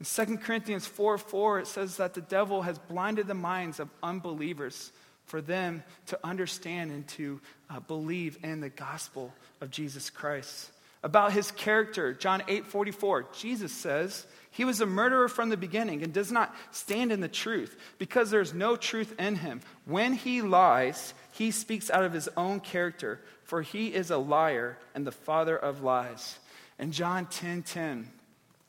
In 0.00 0.06
2 0.06 0.38
Corinthians 0.38 0.86
4 0.86 1.18
4, 1.18 1.60
it 1.60 1.66
says 1.66 1.96
that 1.96 2.14
the 2.14 2.20
devil 2.20 2.62
has 2.62 2.78
blinded 2.78 3.26
the 3.26 3.34
minds 3.34 3.80
of 3.80 3.88
unbelievers 4.02 4.92
for 5.24 5.40
them 5.40 5.82
to 6.06 6.18
understand 6.24 6.90
and 6.90 7.06
to 7.08 7.40
uh, 7.68 7.80
believe 7.80 8.38
in 8.42 8.60
the 8.60 8.70
gospel 8.70 9.32
of 9.60 9.70
Jesus 9.70 10.08
Christ. 10.08 10.70
About 11.02 11.32
his 11.32 11.50
character, 11.52 12.12
John 12.12 12.42
8 12.48 12.66
44, 12.66 13.26
Jesus 13.32 13.72
says, 13.72 14.26
He 14.50 14.64
was 14.64 14.80
a 14.80 14.86
murderer 14.86 15.28
from 15.28 15.48
the 15.48 15.56
beginning 15.56 16.02
and 16.02 16.12
does 16.12 16.32
not 16.32 16.54
stand 16.70 17.12
in 17.12 17.20
the 17.20 17.28
truth 17.28 17.76
because 17.98 18.30
there's 18.30 18.54
no 18.54 18.74
truth 18.76 19.14
in 19.18 19.36
him. 19.36 19.60
When 19.84 20.14
he 20.14 20.42
lies, 20.42 21.14
he 21.32 21.50
speaks 21.50 21.90
out 21.90 22.04
of 22.04 22.12
his 22.12 22.28
own 22.36 22.60
character, 22.60 23.20
for 23.44 23.62
he 23.62 23.94
is 23.94 24.10
a 24.10 24.18
liar 24.18 24.76
and 24.94 25.06
the 25.06 25.12
father 25.12 25.56
of 25.56 25.82
lies. 25.82 26.38
And 26.78 26.92
John 26.92 27.26
10 27.26 27.62
10 27.62 28.08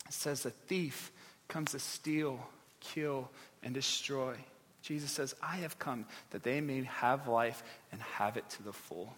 says, 0.10 0.46
A 0.46 0.52
thief 0.52 1.12
comes 1.50 1.72
to 1.72 1.80
steal, 1.80 2.40
kill, 2.80 3.30
and 3.62 3.74
destroy. 3.74 4.36
Jesus 4.82 5.12
says, 5.12 5.36
I 5.44 5.58
have 5.58 5.78
come 5.78 6.06
that 6.32 6.44
they 6.44 6.62
may 6.62 6.84
have 6.84 7.28
life 7.28 7.62
and 7.92 8.02
have 8.02 8.38
it 8.38 8.50
to 8.52 8.64
the 8.64 8.72
full. 8.72 9.14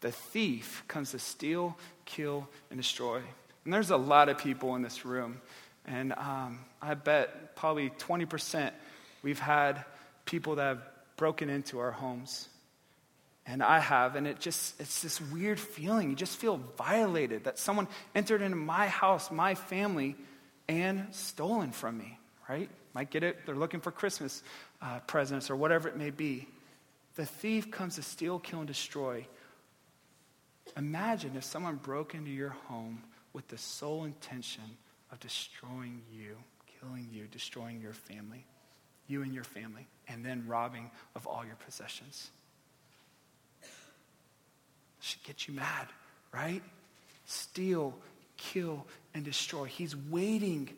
The 0.00 0.12
thief 0.12 0.84
comes 0.86 1.10
to 1.10 1.18
steal, 1.18 1.76
kill, 2.04 2.48
and 2.70 2.78
destroy. 2.78 3.20
And 3.64 3.74
there's 3.74 3.90
a 3.90 3.96
lot 3.96 4.28
of 4.28 4.38
people 4.38 4.76
in 4.76 4.82
this 4.82 5.04
room. 5.04 5.40
And 5.84 6.12
um, 6.12 6.60
I 6.80 6.94
bet 6.94 7.56
probably 7.56 7.90
20% 7.90 8.70
we've 9.22 9.38
had 9.38 9.84
people 10.24 10.54
that 10.56 10.64
have 10.64 10.82
broken 11.16 11.50
into 11.50 11.78
our 11.80 11.90
homes. 11.90 12.48
And 13.46 13.62
I 13.62 13.80
have, 13.80 14.16
and 14.16 14.26
it 14.26 14.38
just, 14.38 14.80
it's 14.80 15.02
this 15.02 15.20
weird 15.20 15.58
feeling. 15.58 16.10
You 16.10 16.16
just 16.16 16.36
feel 16.36 16.60
violated 16.78 17.44
that 17.44 17.58
someone 17.58 17.88
entered 18.14 18.42
into 18.42 18.56
my 18.56 18.86
house, 18.86 19.30
my 19.30 19.54
family, 19.54 20.14
and 20.70 21.12
stolen 21.12 21.72
from 21.72 21.98
me, 21.98 22.16
right? 22.48 22.70
Might 22.94 23.10
get 23.10 23.24
it, 23.24 23.44
they're 23.44 23.56
looking 23.56 23.80
for 23.80 23.90
Christmas 23.90 24.44
uh, 24.80 25.00
presents 25.00 25.50
or 25.50 25.56
whatever 25.56 25.88
it 25.88 25.96
may 25.96 26.10
be. 26.10 26.46
The 27.16 27.26
thief 27.26 27.72
comes 27.72 27.96
to 27.96 28.02
steal, 28.02 28.38
kill, 28.38 28.60
and 28.60 28.68
destroy. 28.68 29.26
Imagine 30.76 31.32
if 31.36 31.42
someone 31.42 31.74
broke 31.74 32.14
into 32.14 32.30
your 32.30 32.50
home 32.68 33.02
with 33.32 33.48
the 33.48 33.58
sole 33.58 34.04
intention 34.04 34.62
of 35.10 35.18
destroying 35.18 36.02
you, 36.12 36.36
killing 36.80 37.08
you, 37.12 37.26
destroying 37.32 37.80
your 37.80 37.92
family, 37.92 38.44
you 39.08 39.22
and 39.22 39.34
your 39.34 39.44
family, 39.44 39.88
and 40.06 40.24
then 40.24 40.44
robbing 40.46 40.88
of 41.16 41.26
all 41.26 41.44
your 41.44 41.56
possessions. 41.66 42.30
It 43.60 43.68
should 45.00 45.22
get 45.24 45.48
you 45.48 45.54
mad, 45.54 45.88
right? 46.32 46.62
Steal, 47.26 47.92
kill, 48.40 48.86
and 49.14 49.24
destroy. 49.24 49.64
He's 49.64 49.94
waiting, 49.94 50.70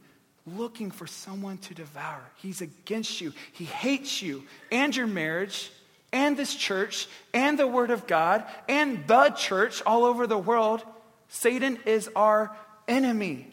looking 0.47 0.91
for 0.91 1.07
someone 1.07 1.59
to 1.59 1.75
devour. 1.75 2.23
He's 2.37 2.61
against 2.61 3.21
you. 3.21 3.33
He 3.53 3.65
hates 3.65 4.21
you 4.21 4.45
and 4.71 4.95
your 4.95 5.07
marriage 5.07 5.71
and 6.13 6.37
this 6.37 6.55
church 6.55 7.09
and 7.33 7.59
the 7.59 7.67
Word 7.67 7.91
of 7.91 8.07
God 8.07 8.45
and 8.69 9.07
the 9.07 9.31
church 9.31 9.83
all 9.87 10.05
over 10.05 10.27
the 10.27 10.39
world. 10.39 10.83
Satan 11.29 11.79
is 11.87 12.11
our 12.15 12.55
enemy, 12.87 13.49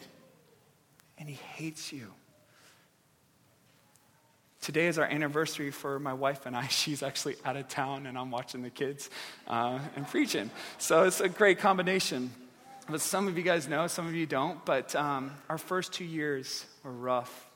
and 1.18 1.28
he 1.28 1.36
hates 1.54 1.92
you. 1.92 2.06
Today 4.60 4.88
is 4.88 4.98
our 4.98 5.06
anniversary 5.06 5.70
for 5.70 5.98
my 5.98 6.12
wife 6.12 6.44
and 6.44 6.54
I. 6.54 6.66
She's 6.68 7.02
actually 7.02 7.36
out 7.44 7.56
of 7.56 7.68
town, 7.68 8.06
and 8.06 8.18
I'm 8.18 8.30
watching 8.30 8.62
the 8.62 8.70
kids 8.70 9.08
uh, 9.46 9.78
and 9.96 10.06
preaching. 10.06 10.50
So 10.76 11.04
it's 11.04 11.20
a 11.20 11.28
great 11.28 11.60
combination. 11.60 12.30
But 12.90 13.00
some 13.00 13.28
of 13.28 13.38
you 13.38 13.44
guys 13.44 13.68
know, 13.68 13.86
some 13.86 14.08
of 14.08 14.14
you 14.14 14.26
don't. 14.26 14.64
But 14.64 14.96
um, 14.96 15.30
our 15.48 15.58
first 15.58 15.92
two 15.92 16.04
years 16.04 16.66
were 16.82 16.90
rough. 16.90 17.48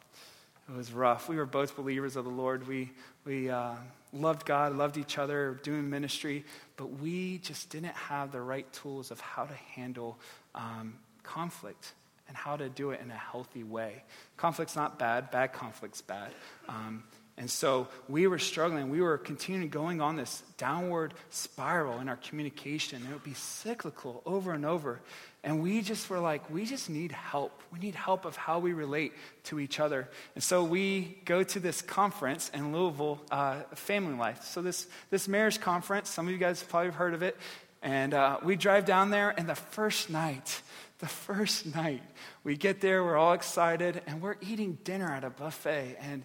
It 0.69 0.77
was 0.77 0.93
rough. 0.93 1.29
We 1.29 1.37
were 1.37 1.47
both 1.47 1.77
believers 1.77 2.15
of 2.15 2.25
the 2.25 2.31
Lord. 2.31 2.69
We, 2.69 2.93
we 3.25 3.51
uh, 3.51 3.75
loved 4.13 4.47
God, 4.47 4.77
loved 4.77 4.97
each 4.97 5.19
other, 5.19 5.59
doing 5.63 5.91
ministry, 5.91 6.45
but 6.77 7.01
we 7.01 7.39
just 7.39 7.69
didn't 7.69 7.95
have 7.95 8.31
the 8.31 8.41
right 8.41 8.71
tools 8.73 9.11
of 9.11 9.21
how 9.21 9.45
to 9.45 9.55
handle 9.75 10.19
um, 10.55 10.95
conflict 11.25 11.95
and 12.29 12.37
how 12.37 12.57
to 12.57 12.69
do 12.69 12.93
it 12.93 13.01
in 13.03 13.11
a 13.11 13.17
healthy 13.17 13.65
way. 13.65 14.05
Conflict's 14.37 14.77
not 14.77 14.99
bad, 14.99 15.31
bad 15.31 15.53
conflict's 15.53 16.01
bad. 16.01 16.31
Um, 16.69 17.03
and 17.37 17.51
so 17.51 17.89
we 18.09 18.29
were 18.29 18.39
struggling. 18.39 18.91
We 18.91 19.01
were 19.01 19.19
continuing 19.19 19.69
going 19.69 20.01
on 20.01 20.15
this 20.15 20.43
downward 20.57 21.15
spiral 21.31 21.99
in 21.99 22.09
our 22.09 22.17
communication. 22.17 23.03
It 23.03 23.13
would 23.13 23.25
be 23.25 23.35
cyclical 23.35 24.23
over 24.25 24.53
and 24.53 24.65
over. 24.65 25.01
And 25.43 25.61
we 25.61 25.83
just 25.83 26.09
were 26.09 26.21
like, 26.21 26.49
we 26.49 26.65
just 26.65 26.89
need 26.89 27.11
help. 27.11 27.61
We 27.73 27.81
need 27.81 27.97
help 27.97 28.25
of 28.25 28.37
how 28.37 28.61
we 28.61 28.73
relate 28.73 29.13
to 29.45 29.59
each 29.59 29.81
other. 29.81 30.09
And 30.37 30.45
so 30.45 30.63
we 30.63 31.19
go 31.25 31.43
to 31.43 31.61
this 31.61 31.83
conference 31.83 32.51
in 32.55 32.73
Louisville, 32.73 33.21
uh, 33.33 33.63
Family 33.75 34.15
Life. 34.15 34.45
So 34.45 34.63
this, 34.63 34.87
this 35.11 35.27
marriage 35.27 35.61
conference, 35.61 36.09
some 36.09 36.27
of 36.27 36.33
you 36.33 36.39
guys 36.39 36.63
probably 36.63 36.87
have 36.87 36.95
heard 36.95 37.15
of 37.15 37.23
it. 37.23 37.37
And 37.83 38.15
uh, 38.15 38.39
we 38.43 38.57
drive 38.57 38.87
down 38.87 39.11
there, 39.11 39.35
and 39.37 39.47
the 39.47 39.55
first 39.55 40.09
night, 40.09 40.63
the 41.01 41.07
first 41.07 41.75
night, 41.75 42.01
we 42.43 42.57
get 42.57 42.81
there, 42.81 43.05
we're 43.05 43.19
all 43.19 43.35
excited, 43.35 44.01
and 44.07 44.23
we're 44.23 44.37
eating 44.41 44.79
dinner 44.85 45.13
at 45.13 45.25
a 45.25 45.29
buffet. 45.29 45.99
And 46.01 46.25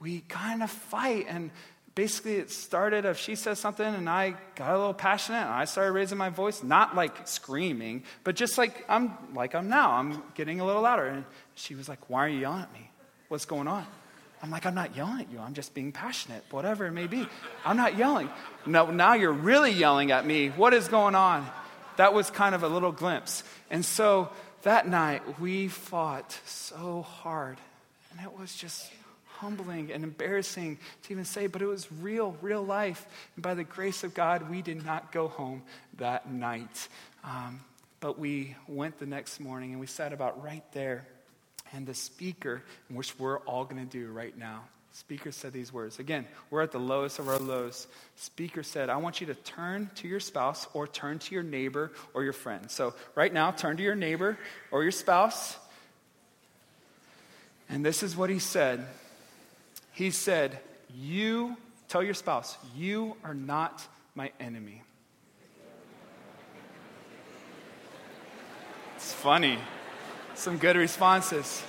we 0.00 0.20
kind 0.20 0.62
of 0.62 0.70
fight. 0.70 1.26
And 1.28 1.50
basically, 1.94 2.36
it 2.36 2.50
started 2.50 3.04
of 3.04 3.18
she 3.18 3.34
says 3.34 3.58
something, 3.58 3.86
and 3.86 4.08
I 4.08 4.34
got 4.54 4.70
a 4.70 4.78
little 4.78 4.94
passionate, 4.94 5.42
and 5.42 5.50
I 5.50 5.64
started 5.64 5.92
raising 5.92 6.18
my 6.18 6.30
voice, 6.30 6.62
not 6.62 6.94
like 6.94 7.26
screaming, 7.26 8.04
but 8.24 8.36
just 8.36 8.58
like 8.58 8.84
I'm 8.88 9.16
like 9.34 9.54
I'm 9.54 9.68
now. 9.68 9.92
I'm 9.92 10.22
getting 10.34 10.60
a 10.60 10.64
little 10.64 10.82
louder. 10.82 11.06
And 11.06 11.24
she 11.54 11.74
was 11.74 11.88
like, 11.88 12.08
"Why 12.08 12.26
are 12.26 12.28
you 12.28 12.40
yelling 12.40 12.62
at 12.62 12.72
me? 12.72 12.90
What's 13.28 13.44
going 13.44 13.68
on?" 13.68 13.86
I'm 14.42 14.50
like, 14.50 14.66
I'm 14.66 14.74
not 14.74 14.96
yelling 14.96 15.20
at 15.20 15.32
you. 15.32 15.40
I'm 15.40 15.54
just 15.54 15.74
being 15.74 15.92
passionate, 15.92 16.44
whatever 16.50 16.86
it 16.86 16.92
may 16.92 17.06
be. 17.06 17.26
I'm 17.64 17.76
not 17.76 17.96
yelling. 17.96 18.30
No, 18.66 18.90
now 18.90 19.14
you're 19.14 19.32
really 19.32 19.72
yelling 19.72 20.12
at 20.12 20.24
me. 20.24 20.48
What 20.50 20.74
is 20.74 20.88
going 20.88 21.14
on? 21.14 21.48
That 21.96 22.14
was 22.14 22.30
kind 22.30 22.54
of 22.54 22.62
a 22.62 22.68
little 22.68 22.92
glimpse. 22.92 23.42
And 23.70 23.84
so 23.84 24.30
that 24.62 24.86
night, 24.86 25.40
we 25.40 25.68
fought 25.68 26.38
so 26.44 27.02
hard. 27.02 27.58
And 28.12 28.20
it 28.20 28.38
was 28.38 28.54
just 28.54 28.90
humbling 29.40 29.92
and 29.92 30.04
embarrassing 30.04 30.78
to 31.02 31.12
even 31.12 31.24
say, 31.24 31.46
but 31.46 31.62
it 31.62 31.66
was 31.66 31.90
real, 32.00 32.36
real 32.42 32.62
life. 32.62 33.06
And 33.36 33.42
by 33.42 33.54
the 33.54 33.64
grace 33.64 34.04
of 34.04 34.14
God, 34.14 34.50
we 34.50 34.62
did 34.62 34.84
not 34.84 35.12
go 35.12 35.28
home 35.28 35.62
that 35.98 36.30
night. 36.30 36.88
Um, 37.24 37.60
but 38.00 38.18
we 38.18 38.56
went 38.66 38.98
the 38.98 39.06
next 39.06 39.40
morning 39.40 39.72
and 39.72 39.80
we 39.80 39.86
sat 39.86 40.12
about 40.12 40.42
right 40.42 40.64
there. 40.72 41.06
And 41.72 41.86
the 41.86 41.94
speaker, 41.94 42.62
which 42.88 43.18
we're 43.18 43.38
all 43.40 43.64
going 43.64 43.84
to 43.84 43.90
do 43.90 44.10
right 44.10 44.36
now, 44.36 44.64
speaker 44.92 45.30
said 45.30 45.52
these 45.52 45.72
words. 45.72 45.98
Again, 45.98 46.26
we're 46.50 46.62
at 46.62 46.72
the 46.72 46.78
lowest 46.78 47.18
of 47.18 47.28
our 47.28 47.38
lows. 47.38 47.86
Speaker 48.16 48.62
said, 48.62 48.88
I 48.88 48.96
want 48.96 49.20
you 49.20 49.26
to 49.28 49.34
turn 49.34 49.90
to 49.96 50.08
your 50.08 50.20
spouse 50.20 50.66
or 50.72 50.86
turn 50.86 51.18
to 51.20 51.34
your 51.34 51.42
neighbor 51.42 51.92
or 52.14 52.24
your 52.24 52.32
friend. 52.32 52.70
So 52.70 52.94
right 53.14 53.32
now, 53.32 53.50
turn 53.50 53.76
to 53.76 53.82
your 53.82 53.94
neighbor 53.94 54.38
or 54.70 54.82
your 54.82 54.92
spouse. 54.92 55.56
And 57.68 57.84
this 57.84 58.02
is 58.02 58.16
what 58.16 58.30
he 58.30 58.38
said 58.38 58.86
he 59.98 60.12
said, 60.12 60.60
You, 60.94 61.56
tell 61.88 62.04
your 62.04 62.14
spouse, 62.14 62.56
you 62.76 63.16
are 63.24 63.34
not 63.34 63.84
my 64.14 64.30
enemy. 64.38 64.84
It's 68.94 69.12
funny. 69.12 69.58
Some 70.36 70.58
good 70.58 70.76
responses. 70.76 71.64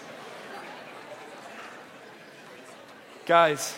Guys, 3.26 3.76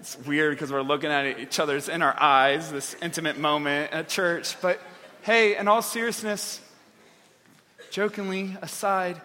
it's 0.00 0.16
weird 0.20 0.54
because 0.54 0.72
we're 0.72 0.80
looking 0.80 1.10
at 1.10 1.38
each 1.38 1.60
other's 1.60 1.90
in 1.90 2.00
our 2.00 2.18
eyes, 2.18 2.72
this 2.72 2.96
intimate 3.02 3.36
moment 3.36 3.92
at 3.92 4.08
church. 4.08 4.58
But 4.62 4.80
hey, 5.20 5.58
in 5.58 5.68
all 5.68 5.82
seriousness, 5.82 6.62
jokingly 7.90 8.56
aside, 8.62 9.20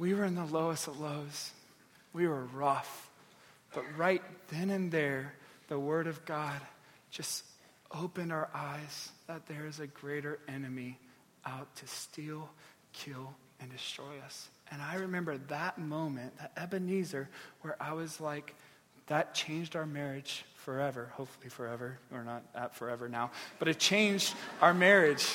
we 0.00 0.12
were 0.12 0.24
in 0.24 0.34
the 0.34 0.44
lowest 0.44 0.88
of 0.88 0.98
lows. 0.98 1.52
We 2.12 2.26
were 2.26 2.44
rough. 2.46 3.10
But 3.74 3.84
right 3.96 4.22
then 4.48 4.70
and 4.70 4.90
there, 4.90 5.34
the 5.68 5.78
Word 5.78 6.06
of 6.06 6.24
God 6.24 6.60
just 7.10 7.44
opened 7.90 8.32
our 8.32 8.48
eyes 8.54 9.10
that 9.26 9.46
there 9.46 9.66
is 9.66 9.80
a 9.80 9.86
greater 9.86 10.38
enemy 10.48 10.98
out 11.46 11.74
to 11.76 11.86
steal, 11.86 12.48
kill, 12.92 13.34
and 13.60 13.70
destroy 13.70 14.18
us. 14.24 14.48
And 14.70 14.82
I 14.82 14.96
remember 14.96 15.38
that 15.48 15.78
moment, 15.78 16.36
that 16.38 16.52
Ebenezer, 16.56 17.28
where 17.62 17.76
I 17.80 17.92
was 17.92 18.20
like, 18.20 18.54
that 19.06 19.34
changed 19.34 19.74
our 19.74 19.86
marriage 19.86 20.44
forever, 20.56 21.10
hopefully 21.14 21.48
forever. 21.48 21.98
We're 22.10 22.24
not 22.24 22.42
at 22.54 22.74
forever 22.74 23.08
now, 23.08 23.30
but 23.58 23.68
it 23.68 23.78
changed 23.78 24.34
our 24.60 24.74
marriage. 24.74 25.26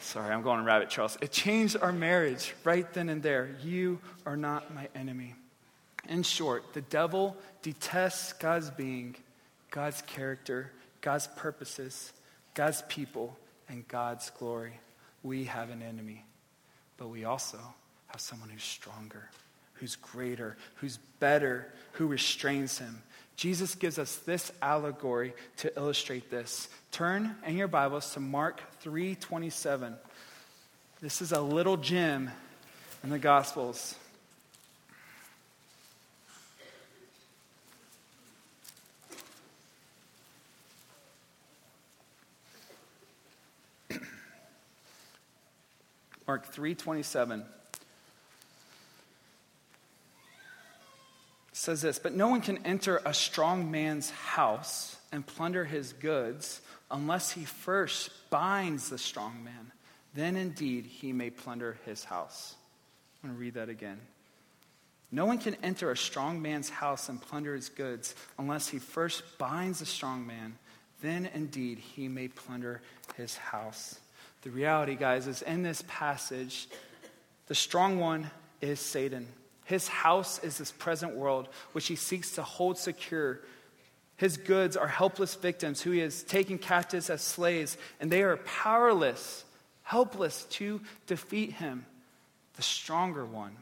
Sorry, 0.00 0.32
I'm 0.32 0.42
going 0.42 0.62
rabbit 0.64 0.90
trails. 0.90 1.16
It 1.22 1.32
changed 1.32 1.78
our 1.80 1.92
marriage 1.92 2.54
right 2.64 2.90
then 2.92 3.08
and 3.08 3.22
there. 3.22 3.56
You 3.62 3.98
are 4.26 4.36
not 4.36 4.74
my 4.74 4.88
enemy. 4.94 5.34
In 6.08 6.22
short, 6.22 6.74
the 6.74 6.82
devil 6.82 7.36
detests 7.62 8.32
God's 8.34 8.70
being, 8.70 9.16
God's 9.70 10.02
character, 10.02 10.70
God's 11.00 11.26
purposes, 11.36 12.12
God's 12.54 12.82
people, 12.88 13.36
and 13.68 13.86
God's 13.88 14.30
glory. 14.30 14.78
We 15.22 15.44
have 15.44 15.70
an 15.70 15.82
enemy, 15.82 16.24
but 16.96 17.08
we 17.08 17.24
also 17.24 17.58
have 18.08 18.20
someone 18.20 18.50
who's 18.50 18.62
stronger, 18.62 19.30
who's 19.74 19.96
greater, 19.96 20.56
who's 20.76 20.98
better, 21.18 21.72
who 21.92 22.06
restrains 22.06 22.78
him. 22.78 23.02
Jesus 23.36 23.74
gives 23.74 23.98
us 23.98 24.16
this 24.16 24.52
allegory 24.62 25.34
to 25.56 25.76
illustrate 25.76 26.30
this. 26.30 26.68
Turn 26.92 27.34
in 27.44 27.56
your 27.56 27.68
Bibles 27.68 28.12
to 28.12 28.20
Mark 28.20 28.62
3:27. 28.80 29.96
This 31.00 31.20
is 31.20 31.32
a 31.32 31.40
little 31.40 31.76
gem 31.76 32.30
in 33.02 33.10
the 33.10 33.18
Gospels. 33.18 33.96
Mark 46.26 46.52
3:27 46.52 47.44
says 51.52 51.82
this, 51.82 51.98
but 51.98 52.14
no 52.14 52.28
one 52.28 52.40
can 52.40 52.58
enter 52.66 53.00
a 53.04 53.14
strong 53.14 53.70
man's 53.70 54.10
house 54.10 54.96
and 55.12 55.26
plunder 55.26 55.64
his 55.64 55.92
goods 55.94 56.60
unless 56.90 57.30
he 57.30 57.44
first 57.44 58.10
binds 58.28 58.90
the 58.90 58.98
strong 58.98 59.42
man. 59.44 59.72
Then 60.14 60.36
indeed 60.36 60.86
he 60.86 61.12
may 61.12 61.30
plunder 61.30 61.78
his 61.86 62.04
house. 62.04 62.54
I'm 63.22 63.30
going 63.30 63.38
to 63.38 63.40
read 63.40 63.54
that 63.54 63.68
again. 63.68 63.98
No 65.10 65.26
one 65.26 65.38
can 65.38 65.56
enter 65.62 65.90
a 65.90 65.96
strong 65.96 66.42
man's 66.42 66.68
house 66.68 67.08
and 67.08 67.22
plunder 67.22 67.54
his 67.54 67.68
goods 67.68 68.14
unless 68.38 68.68
he 68.68 68.78
first 68.78 69.22
binds 69.38 69.78
the 69.78 69.86
strong 69.86 70.26
man. 70.26 70.58
Then 71.00 71.30
indeed 71.32 71.78
he 71.78 72.08
may 72.08 72.28
plunder 72.28 72.82
his 73.16 73.36
house. 73.36 73.98
The 74.44 74.50
reality, 74.50 74.94
guys, 74.94 75.26
is 75.26 75.40
in 75.40 75.62
this 75.62 75.82
passage, 75.88 76.68
the 77.46 77.54
strong 77.54 77.98
one 77.98 78.30
is 78.60 78.78
Satan. 78.78 79.26
His 79.64 79.88
house 79.88 80.38
is 80.44 80.58
this 80.58 80.70
present 80.70 81.16
world, 81.16 81.48
which 81.72 81.86
he 81.86 81.96
seeks 81.96 82.32
to 82.32 82.42
hold 82.42 82.76
secure. 82.76 83.40
His 84.18 84.36
goods 84.36 84.76
are 84.76 84.86
helpless 84.86 85.34
victims 85.34 85.80
who 85.80 85.92
he 85.92 86.00
has 86.00 86.22
taken 86.22 86.58
captives 86.58 87.08
as 87.08 87.22
slaves, 87.22 87.78
and 88.00 88.12
they 88.12 88.22
are 88.22 88.36
powerless, 88.36 89.46
helpless 89.82 90.44
to 90.50 90.82
defeat 91.06 91.54
him. 91.54 91.86
The 92.56 92.62
stronger 92.62 93.24
one 93.24 93.56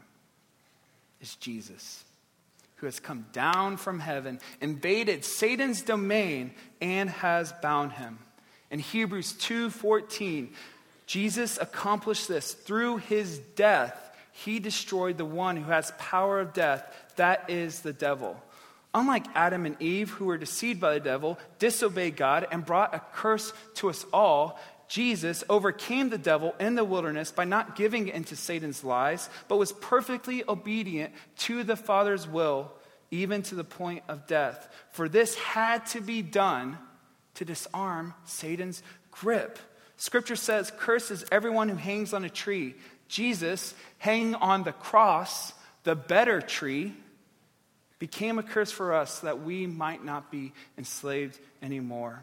is 1.21 1.35
Jesus, 1.35 2.03
who 2.75 2.87
has 2.87 2.99
come 2.99 3.25
down 3.31 3.77
from 3.77 4.01
heaven, 4.01 4.41
invaded 4.59 5.23
Satan's 5.23 5.81
domain, 5.81 6.51
and 6.81 7.09
has 7.09 7.53
bound 7.61 7.93
him. 7.93 8.19
In 8.69 8.79
Hebrews 8.79 9.33
2:14, 9.33 10.53
Jesus 11.05 11.57
accomplished 11.59 12.27
this 12.27 12.53
through 12.53 12.97
his 12.97 13.39
death. 13.55 13.99
He 14.31 14.59
destroyed 14.59 15.17
the 15.17 15.25
one 15.25 15.57
who 15.57 15.71
has 15.71 15.93
power 15.97 16.39
of 16.39 16.53
death, 16.53 16.83
that 17.17 17.49
is 17.49 17.81
the 17.81 17.93
devil. 17.93 18.41
Unlike 18.95 19.25
Adam 19.33 19.65
and 19.65 19.81
Eve, 19.81 20.11
who 20.11 20.25
were 20.25 20.37
deceived 20.37 20.79
by 20.79 20.93
the 20.93 20.99
devil, 20.99 21.39
disobeyed 21.59 22.15
God, 22.15 22.47
and 22.51 22.65
brought 22.65 22.93
a 22.93 23.01
curse 23.13 23.51
to 23.75 23.89
us 23.89 24.05
all, 24.13 24.59
Jesus 24.87 25.43
overcame 25.49 26.09
the 26.09 26.17
devil 26.17 26.53
in 26.59 26.75
the 26.75 26.83
wilderness 26.83 27.31
by 27.31 27.45
not 27.45 27.75
giving 27.75 28.09
in 28.09 28.23
to 28.25 28.35
Satan's 28.35 28.83
lies, 28.83 29.29
but 29.47 29.57
was 29.57 29.71
perfectly 29.71 30.43
obedient 30.47 31.13
to 31.39 31.63
the 31.63 31.75
Father's 31.75 32.27
will, 32.27 32.71
even 33.09 33.41
to 33.43 33.55
the 33.55 33.63
point 33.63 34.03
of 34.07 34.27
death. 34.27 34.67
For 34.91 35.09
this 35.09 35.35
had 35.35 35.85
to 35.87 36.01
be 36.01 36.21
done 36.21 36.77
to 37.35 37.45
disarm 37.45 38.13
Satan's 38.25 38.83
grip. 39.09 39.57
Scripture 40.03 40.35
says, 40.35 40.69
Curses 40.79 41.23
everyone 41.31 41.69
who 41.69 41.77
hangs 41.77 42.13
on 42.13 42.25
a 42.25 42.29
tree. 42.29 42.75
Jesus, 43.07 43.73
hanging 43.99 44.35
on 44.35 44.63
the 44.63 44.73
cross, 44.73 45.53
the 45.85 45.95
better 45.95 46.41
tree, 46.41 46.91
became 47.99 48.37
a 48.37 48.43
curse 48.43 48.69
for 48.69 48.93
us 48.93 49.21
that 49.21 49.43
we 49.43 49.65
might 49.65 50.03
not 50.03 50.29
be 50.29 50.51
enslaved 50.77 51.39
anymore. 51.61 52.21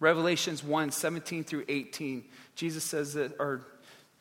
Revelations 0.00 0.64
1 0.64 0.90
17 0.90 1.44
through 1.44 1.66
18, 1.68 2.24
Jesus 2.54 2.84
says 2.84 3.12
that, 3.12 3.38
or 3.38 3.66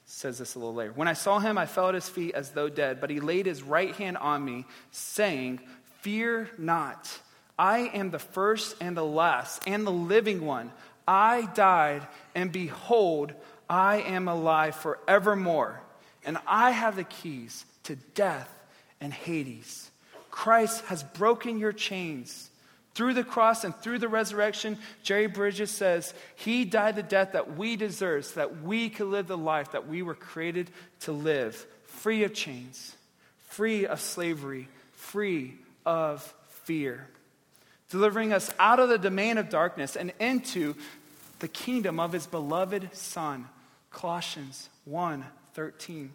says 0.05 0.37
this 0.37 0.55
a 0.55 0.59
little 0.59 0.73
later. 0.73 0.91
When 0.91 1.07
I 1.07 1.13
saw 1.13 1.39
him, 1.39 1.57
I 1.57 1.67
fell 1.67 1.87
at 1.87 1.95
his 1.95 2.09
feet 2.09 2.35
as 2.35 2.49
though 2.49 2.67
dead, 2.67 2.99
but 2.99 3.09
he 3.09 3.21
laid 3.21 3.45
his 3.45 3.63
right 3.63 3.95
hand 3.95 4.17
on 4.17 4.43
me, 4.43 4.65
saying, 4.91 5.61
Fear 6.01 6.49
not. 6.57 7.17
I 7.57 7.89
am 7.93 8.11
the 8.11 8.19
first 8.19 8.75
and 8.81 8.95
the 8.95 9.05
last 9.05 9.63
and 9.65 9.87
the 9.87 9.91
living 9.91 10.45
one. 10.45 10.71
I 11.07 11.47
died, 11.53 12.05
and 12.35 12.51
behold, 12.51 13.33
I 13.69 14.01
am 14.01 14.27
alive 14.27 14.75
forevermore. 14.75 15.81
And 16.25 16.37
I 16.45 16.71
have 16.71 16.95
the 16.95 17.05
keys 17.05 17.65
to 17.83 17.95
death 17.95 18.49
and 18.99 19.13
Hades. 19.13 19.89
Christ 20.29 20.83
has 20.85 21.03
broken 21.03 21.57
your 21.57 21.71
chains. 21.71 22.49
Through 22.93 23.13
the 23.13 23.23
cross 23.23 23.63
and 23.63 23.75
through 23.75 23.99
the 23.99 24.07
resurrection, 24.09 24.77
Jerry 25.03 25.27
Bridges 25.27 25.71
says, 25.71 26.13
He 26.35 26.65
died 26.65 26.95
the 26.95 27.03
death 27.03 27.33
that 27.33 27.55
we 27.55 27.75
deserve 27.75 28.25
so 28.25 28.39
that 28.41 28.61
we 28.63 28.89
could 28.89 29.07
live 29.07 29.27
the 29.27 29.37
life 29.37 29.71
that 29.71 29.87
we 29.87 30.01
were 30.01 30.15
created 30.15 30.69
to 31.01 31.11
live, 31.11 31.65
free 31.85 32.23
of 32.23 32.33
chains, 32.33 32.95
free 33.49 33.85
of 33.85 34.01
slavery, 34.01 34.67
free 34.93 35.55
of 35.85 36.21
fear 36.63 37.07
delivering 37.89 38.33
us 38.33 38.51
out 38.59 38.79
of 38.79 38.89
the 38.89 38.97
domain 38.97 39.37
of 39.37 39.49
darkness 39.49 39.95
and 39.95 40.11
into 40.19 40.75
the 41.39 41.47
kingdom 41.47 41.99
of 41.99 42.11
his 42.11 42.27
beloved 42.27 42.89
Son. 42.93 43.47
Colossians 43.91 44.69
1 44.85 45.25
13. 45.53 46.11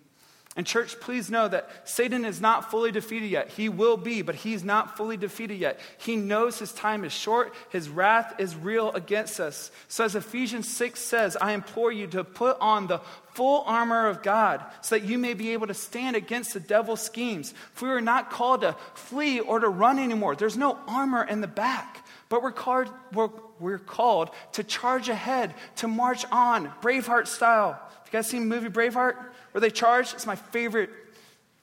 And, 0.54 0.66
church, 0.66 1.00
please 1.00 1.30
know 1.30 1.48
that 1.48 1.70
Satan 1.88 2.26
is 2.26 2.38
not 2.38 2.70
fully 2.70 2.92
defeated 2.92 3.30
yet. 3.30 3.48
He 3.48 3.70
will 3.70 3.96
be, 3.96 4.20
but 4.20 4.34
he's 4.34 4.62
not 4.62 4.98
fully 4.98 5.16
defeated 5.16 5.58
yet. 5.58 5.80
He 5.96 6.14
knows 6.14 6.58
his 6.58 6.72
time 6.72 7.04
is 7.04 7.12
short, 7.12 7.54
his 7.70 7.88
wrath 7.88 8.34
is 8.38 8.54
real 8.54 8.92
against 8.92 9.40
us. 9.40 9.70
So, 9.88 10.04
as 10.04 10.14
Ephesians 10.14 10.70
6 10.70 11.00
says, 11.00 11.38
I 11.40 11.52
implore 11.52 11.90
you 11.90 12.06
to 12.08 12.22
put 12.22 12.58
on 12.60 12.86
the 12.86 13.00
full 13.32 13.64
armor 13.66 14.08
of 14.08 14.22
God 14.22 14.62
so 14.82 14.98
that 14.98 15.06
you 15.06 15.16
may 15.16 15.32
be 15.32 15.52
able 15.54 15.68
to 15.68 15.74
stand 15.74 16.16
against 16.16 16.52
the 16.52 16.60
devil's 16.60 17.00
schemes. 17.00 17.54
For 17.72 17.88
we 17.88 17.94
are 17.94 18.02
not 18.02 18.30
called 18.30 18.60
to 18.60 18.76
flee 18.92 19.40
or 19.40 19.58
to 19.58 19.70
run 19.70 19.98
anymore, 19.98 20.36
there's 20.36 20.58
no 20.58 20.78
armor 20.86 21.24
in 21.24 21.40
the 21.40 21.46
back. 21.46 22.04
But 22.28 22.42
we're 22.42 22.52
called, 22.52 22.90
we're, 23.12 23.30
we're 23.58 23.78
called 23.78 24.30
to 24.52 24.64
charge 24.64 25.08
ahead, 25.08 25.54
to 25.76 25.88
march 25.88 26.26
on, 26.30 26.70
Braveheart 26.82 27.26
style. 27.26 27.72
Have 27.72 28.06
you 28.06 28.12
guys 28.12 28.26
seen 28.26 28.48
the 28.48 28.54
movie 28.54 28.68
Braveheart? 28.68 29.31
Where 29.52 29.60
they 29.60 29.70
charge. 29.70 30.12
It's 30.12 30.26
my 30.26 30.36
favorite, 30.36 30.90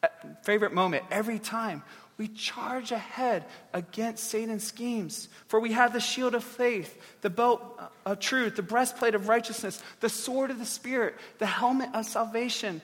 uh, 0.02 0.08
favorite 0.44 0.74
moment 0.74 1.04
every 1.12 1.40
time. 1.40 1.84
We 2.18 2.28
charge 2.28 2.92
ahead 2.92 3.46
against 3.74 4.26
Satan's 4.26 4.66
schemes. 4.66 5.30
For 5.48 5.60
we 5.60 5.72
have 5.72 5.94
the 5.94 6.02
shield 6.02 6.36
of 6.36 6.44
faith, 6.44 7.02
the 7.22 7.30
belt 7.30 7.62
uh, 7.80 7.88
of 8.06 8.20
truth, 8.20 8.58
the 8.58 8.62
breastplate 8.62 9.16
of 9.16 9.30
righteousness, 9.30 9.82
the 10.02 10.10
sword 10.10 10.52
of 10.52 10.60
the 10.60 10.66
Spirit, 10.66 11.16
the 11.38 11.46
helmet 11.46 11.90
of 11.94 12.06
salvation, 12.06 12.82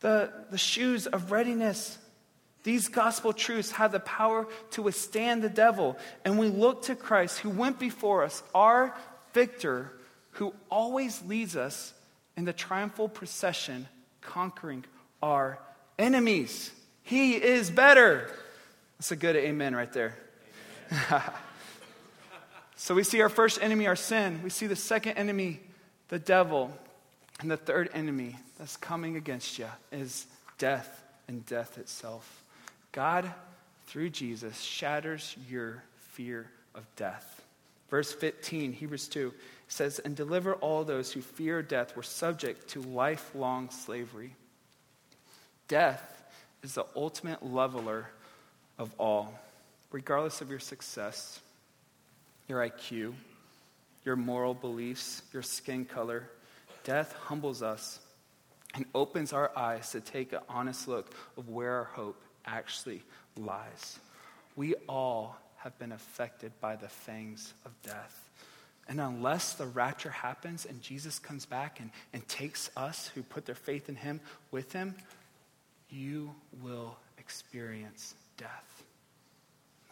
the, 0.00 0.32
the 0.50 0.58
shoes 0.58 1.08
of 1.08 1.32
readiness. 1.32 1.98
These 2.62 2.88
gospel 2.88 3.32
truths 3.32 3.72
have 3.72 3.90
the 3.90 4.00
power 4.00 4.46
to 4.72 4.82
withstand 4.82 5.42
the 5.42 5.48
devil. 5.48 5.96
And 6.24 6.38
we 6.38 6.48
look 6.48 6.82
to 6.82 6.94
Christ, 6.94 7.40
who 7.40 7.50
went 7.50 7.80
before 7.80 8.22
us, 8.22 8.40
our 8.54 8.96
victor, 9.32 9.92
who 10.32 10.54
always 10.70 11.22
leads 11.24 11.56
us 11.56 11.92
in 12.36 12.44
the 12.44 12.52
triumphal 12.52 13.08
procession 13.08 13.88
conquering 14.26 14.84
our 15.22 15.58
enemies. 15.98 16.70
He 17.02 17.34
is 17.34 17.70
better. 17.70 18.30
That's 18.98 19.10
a 19.12 19.16
good 19.16 19.36
amen 19.36 19.74
right 19.74 19.92
there. 19.92 20.18
so 22.76 22.94
we 22.94 23.02
see 23.02 23.20
our 23.22 23.28
first 23.28 23.62
enemy, 23.62 23.86
our 23.86 23.96
sin. 23.96 24.40
We 24.42 24.50
see 24.50 24.66
the 24.66 24.76
second 24.76 25.12
enemy, 25.12 25.60
the 26.08 26.18
devil. 26.18 26.76
And 27.40 27.50
the 27.50 27.56
third 27.56 27.90
enemy 27.92 28.36
that's 28.58 28.76
coming 28.76 29.16
against 29.16 29.58
you 29.58 29.66
is 29.92 30.26
death 30.58 31.02
and 31.28 31.44
death 31.46 31.78
itself. 31.78 32.42
God, 32.92 33.30
through 33.86 34.10
Jesus, 34.10 34.58
shatters 34.60 35.36
your 35.48 35.82
fear 36.12 36.50
of 36.74 36.86
death. 36.96 37.42
Verse 37.90 38.12
15, 38.12 38.72
Hebrews 38.72 39.08
2 39.08 39.32
says, 39.68 39.98
And 39.98 40.14
deliver 40.16 40.54
all 40.54 40.84
those 40.84 41.12
who 41.12 41.20
fear 41.20 41.62
death 41.62 41.96
were 41.96 42.02
subject 42.02 42.68
to 42.68 42.82
lifelong 42.82 43.70
slavery. 43.70 44.34
Death 45.68 46.22
is 46.62 46.74
the 46.74 46.86
ultimate 46.94 47.44
leveler 47.44 48.08
of 48.78 48.92
all, 48.98 49.38
regardless 49.90 50.40
of 50.40 50.50
your 50.50 50.58
success, 50.58 51.40
your 52.48 52.60
IQ, 52.60 53.14
your 54.04 54.16
moral 54.16 54.54
beliefs, 54.54 55.22
your 55.32 55.42
skin 55.42 55.84
color. 55.84 56.28
Death 56.84 57.12
humbles 57.24 57.62
us 57.62 57.98
and 58.74 58.84
opens 58.94 59.32
our 59.32 59.50
eyes 59.56 59.90
to 59.92 60.00
take 60.00 60.32
an 60.32 60.40
honest 60.48 60.86
look 60.86 61.12
of 61.36 61.48
where 61.48 61.72
our 61.72 61.84
hope 61.84 62.22
actually 62.44 63.02
lies. 63.36 63.98
We 64.54 64.74
all 64.88 65.36
have 65.56 65.76
been 65.78 65.92
affected 65.92 66.52
by 66.60 66.76
the 66.76 66.88
fangs 66.88 67.52
of 67.64 67.72
death. 67.82 68.25
And 68.88 69.00
unless 69.00 69.54
the 69.54 69.66
rapture 69.66 70.10
happens 70.10 70.64
and 70.64 70.80
Jesus 70.80 71.18
comes 71.18 71.44
back 71.44 71.80
and, 71.80 71.90
and 72.12 72.26
takes 72.28 72.70
us 72.76 73.10
who 73.14 73.22
put 73.22 73.44
their 73.44 73.56
faith 73.56 73.88
in 73.88 73.96
him 73.96 74.20
with 74.50 74.72
him, 74.72 74.94
you 75.90 76.32
will 76.62 76.96
experience 77.18 78.14
death. 78.36 78.84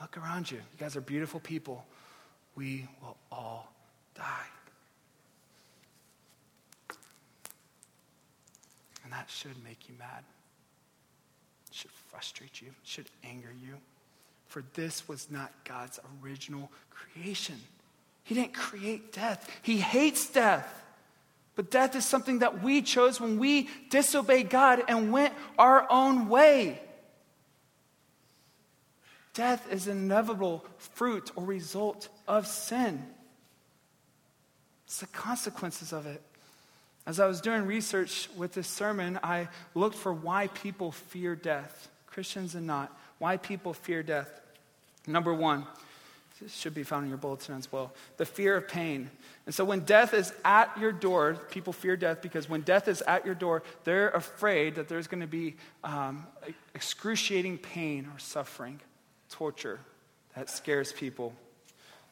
Look 0.00 0.16
around 0.16 0.50
you. 0.50 0.58
You 0.58 0.78
guys 0.78 0.96
are 0.96 1.00
beautiful 1.00 1.40
people. 1.40 1.84
We 2.54 2.86
will 3.02 3.16
all 3.32 3.72
die. 4.14 4.46
And 9.02 9.12
that 9.12 9.28
should 9.28 9.62
make 9.64 9.88
you 9.88 9.94
mad. 9.98 10.24
It 11.68 11.74
should 11.74 11.90
frustrate 11.90 12.60
you. 12.60 12.68
It 12.68 12.74
should 12.84 13.06
anger 13.24 13.52
you. 13.62 13.74
For 14.46 14.62
this 14.74 15.08
was 15.08 15.30
not 15.30 15.52
God's 15.64 15.98
original 16.22 16.70
creation. 16.90 17.56
He 18.24 18.34
didn't 18.34 18.54
create 18.54 19.12
death, 19.12 19.48
He 19.62 19.78
hates 19.78 20.28
death. 20.28 20.82
But 21.56 21.70
death 21.70 21.94
is 21.94 22.04
something 22.04 22.40
that 22.40 22.64
we 22.64 22.82
chose 22.82 23.20
when 23.20 23.38
we 23.38 23.68
disobeyed 23.88 24.50
God 24.50 24.82
and 24.88 25.12
went 25.12 25.34
our 25.56 25.86
own 25.88 26.28
way. 26.28 26.80
Death 29.34 29.72
is 29.72 29.86
an 29.86 29.98
inevitable 29.98 30.64
fruit 30.78 31.30
or 31.36 31.44
result 31.44 32.08
of 32.26 32.46
sin. 32.46 33.04
It's 34.86 34.98
the 34.98 35.06
consequences 35.06 35.92
of 35.92 36.06
it. 36.06 36.22
As 37.06 37.20
I 37.20 37.26
was 37.26 37.40
doing 37.40 37.66
research 37.66 38.28
with 38.36 38.54
this 38.54 38.68
sermon, 38.68 39.18
I 39.22 39.48
looked 39.74 39.96
for 39.96 40.12
why 40.12 40.48
people 40.48 40.92
fear 40.92 41.36
death, 41.36 41.88
Christians 42.06 42.54
and 42.54 42.66
not. 42.66 42.96
Why 43.18 43.36
people 43.36 43.74
fear 43.74 44.02
death. 44.02 44.40
Number 45.06 45.34
one, 45.34 45.66
this 46.40 46.54
should 46.54 46.74
be 46.74 46.82
found 46.82 47.04
in 47.04 47.08
your 47.10 47.18
bulletin 47.18 47.56
as 47.56 47.70
well. 47.70 47.92
The 48.16 48.26
fear 48.26 48.56
of 48.56 48.66
pain. 48.66 49.08
And 49.46 49.54
so 49.54 49.64
when 49.64 49.80
death 49.80 50.12
is 50.12 50.32
at 50.44 50.76
your 50.78 50.90
door, 50.90 51.34
people 51.50 51.72
fear 51.72 51.96
death 51.96 52.20
because 52.22 52.48
when 52.48 52.62
death 52.62 52.88
is 52.88 53.02
at 53.02 53.24
your 53.24 53.36
door, 53.36 53.62
they're 53.84 54.10
afraid 54.10 54.74
that 54.74 54.88
there's 54.88 55.06
going 55.06 55.20
to 55.20 55.28
be 55.28 55.54
um, 55.84 56.26
excruciating 56.74 57.58
pain 57.58 58.08
or 58.12 58.18
suffering, 58.18 58.80
torture. 59.30 59.78
That 60.34 60.50
scares 60.50 60.92
people. 60.92 61.32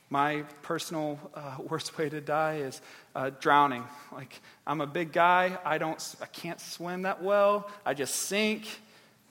My 0.08 0.42
personal 0.62 1.18
uh, 1.34 1.56
worst 1.68 1.96
way 1.98 2.08
to 2.08 2.20
die 2.20 2.58
is 2.58 2.80
uh, 3.16 3.30
drowning. 3.40 3.82
Like 4.12 4.40
I'm 4.66 4.80
a 4.80 4.86
big 4.86 5.10
guy, 5.12 5.58
I 5.64 5.78
don't, 5.78 6.14
I 6.22 6.26
can't 6.26 6.60
swim 6.60 7.02
that 7.02 7.22
well. 7.22 7.68
I 7.84 7.94
just 7.94 8.14
sink. 8.14 8.68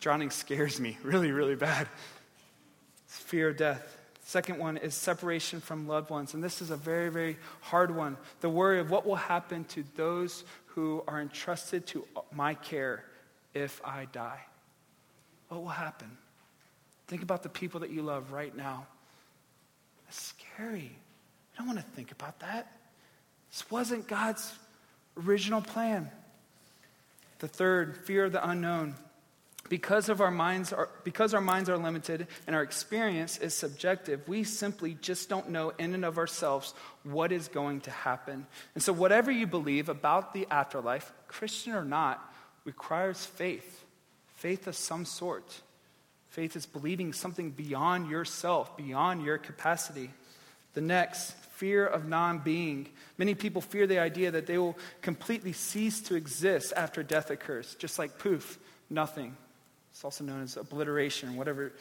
Drowning 0.01 0.31
scares 0.31 0.81
me 0.81 0.97
really, 1.03 1.31
really 1.31 1.55
bad. 1.55 1.87
It's 3.05 3.17
fear 3.17 3.49
of 3.49 3.57
death. 3.57 4.00
Second 4.31 4.59
one 4.59 4.77
is 4.77 4.95
separation 4.95 5.59
from 5.59 5.89
loved 5.89 6.09
ones. 6.09 6.33
And 6.33 6.41
this 6.41 6.61
is 6.61 6.69
a 6.69 6.77
very, 6.77 7.09
very 7.09 7.35
hard 7.59 7.93
one. 7.93 8.15
The 8.39 8.49
worry 8.49 8.79
of 8.79 8.89
what 8.89 9.05
will 9.05 9.17
happen 9.17 9.65
to 9.65 9.83
those 9.97 10.45
who 10.67 11.03
are 11.05 11.19
entrusted 11.19 11.85
to 11.87 12.07
my 12.31 12.53
care 12.53 13.03
if 13.53 13.81
I 13.83 14.07
die. 14.13 14.39
What 15.49 15.59
will 15.59 15.67
happen? 15.67 16.09
Think 17.07 17.23
about 17.23 17.43
the 17.43 17.49
people 17.49 17.81
that 17.81 17.89
you 17.89 18.03
love 18.03 18.31
right 18.31 18.55
now. 18.55 18.87
Scary. 20.11 20.95
I 21.53 21.57
don't 21.57 21.67
want 21.67 21.79
to 21.79 21.85
think 21.93 22.13
about 22.13 22.39
that. 22.39 22.71
This 23.49 23.69
wasn't 23.69 24.07
God's 24.07 24.49
original 25.27 25.59
plan. 25.59 26.09
The 27.39 27.49
third, 27.49 27.97
fear 28.05 28.23
of 28.23 28.31
the 28.31 28.49
unknown. 28.49 28.95
Because, 29.71 30.09
of 30.09 30.19
our 30.19 30.31
minds 30.31 30.73
are, 30.73 30.89
because 31.05 31.33
our 31.33 31.39
minds 31.39 31.69
are 31.69 31.77
limited 31.77 32.27
and 32.45 32.57
our 32.57 32.61
experience 32.61 33.37
is 33.37 33.53
subjective, 33.53 34.27
we 34.27 34.43
simply 34.43 34.97
just 34.99 35.29
don't 35.29 35.49
know 35.49 35.71
in 35.79 35.93
and 35.93 36.03
of 36.03 36.17
ourselves 36.17 36.73
what 37.03 37.31
is 37.31 37.47
going 37.47 37.79
to 37.81 37.89
happen. 37.89 38.47
And 38.75 38.83
so, 38.83 38.91
whatever 38.91 39.31
you 39.31 39.47
believe 39.47 39.87
about 39.87 40.33
the 40.33 40.45
afterlife, 40.51 41.13
Christian 41.29 41.71
or 41.71 41.85
not, 41.85 42.19
requires 42.65 43.25
faith. 43.25 43.85
Faith 44.35 44.67
of 44.67 44.75
some 44.75 45.05
sort. 45.05 45.61
Faith 46.27 46.57
is 46.57 46.65
believing 46.65 47.13
something 47.13 47.51
beyond 47.51 48.09
yourself, 48.11 48.75
beyond 48.75 49.23
your 49.23 49.37
capacity. 49.37 50.09
The 50.73 50.81
next, 50.81 51.31
fear 51.53 51.87
of 51.87 52.05
non 52.05 52.39
being. 52.39 52.89
Many 53.17 53.35
people 53.35 53.61
fear 53.61 53.87
the 53.87 53.99
idea 53.99 54.31
that 54.31 54.47
they 54.47 54.57
will 54.57 54.77
completely 55.01 55.53
cease 55.53 56.01
to 56.01 56.15
exist 56.15 56.73
after 56.75 57.03
death 57.03 57.31
occurs, 57.31 57.73
just 57.75 57.97
like 57.97 58.19
poof, 58.19 58.59
nothing. 58.89 59.37
It's 59.91 60.03
also 60.03 60.23
known 60.23 60.41
as 60.43 60.57
obliteration, 60.57 61.35
whatever 61.35 61.71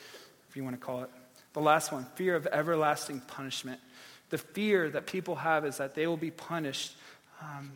if 0.49 0.57
you 0.57 0.65
want 0.65 0.79
to 0.79 0.85
call 0.85 1.03
it. 1.03 1.11
The 1.53 1.61
last 1.61 1.93
one, 1.93 2.07
fear 2.15 2.37
of 2.37 2.47
everlasting 2.47 3.21
punishment. 3.21 3.81
The 4.31 4.39
fear 4.39 4.89
that 4.91 5.07
people 5.07 5.37
have 5.37 5.65
is 5.65 5.79
that 5.79 5.95
they 5.95 6.07
will 6.07 6.17
be 6.17 6.31
punished. 6.31 6.95
Um, 7.43 7.73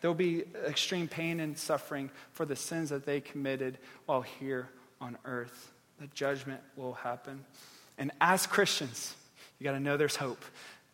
there 0.00 0.10
will 0.10 0.14
be 0.14 0.44
extreme 0.66 1.08
pain 1.08 1.40
and 1.40 1.56
suffering 1.56 2.10
for 2.32 2.44
the 2.44 2.56
sins 2.56 2.90
that 2.90 3.06
they 3.06 3.20
committed 3.20 3.78
while 4.06 4.22
here 4.22 4.68
on 5.00 5.16
earth. 5.24 5.72
The 6.00 6.06
judgment 6.08 6.60
will 6.76 6.94
happen. 6.94 7.44
And 7.98 8.10
as 8.20 8.46
Christians, 8.46 9.14
you 9.58 9.64
got 9.64 9.72
to 9.72 9.80
know 9.80 9.96
there's 9.96 10.16
hope. 10.16 10.44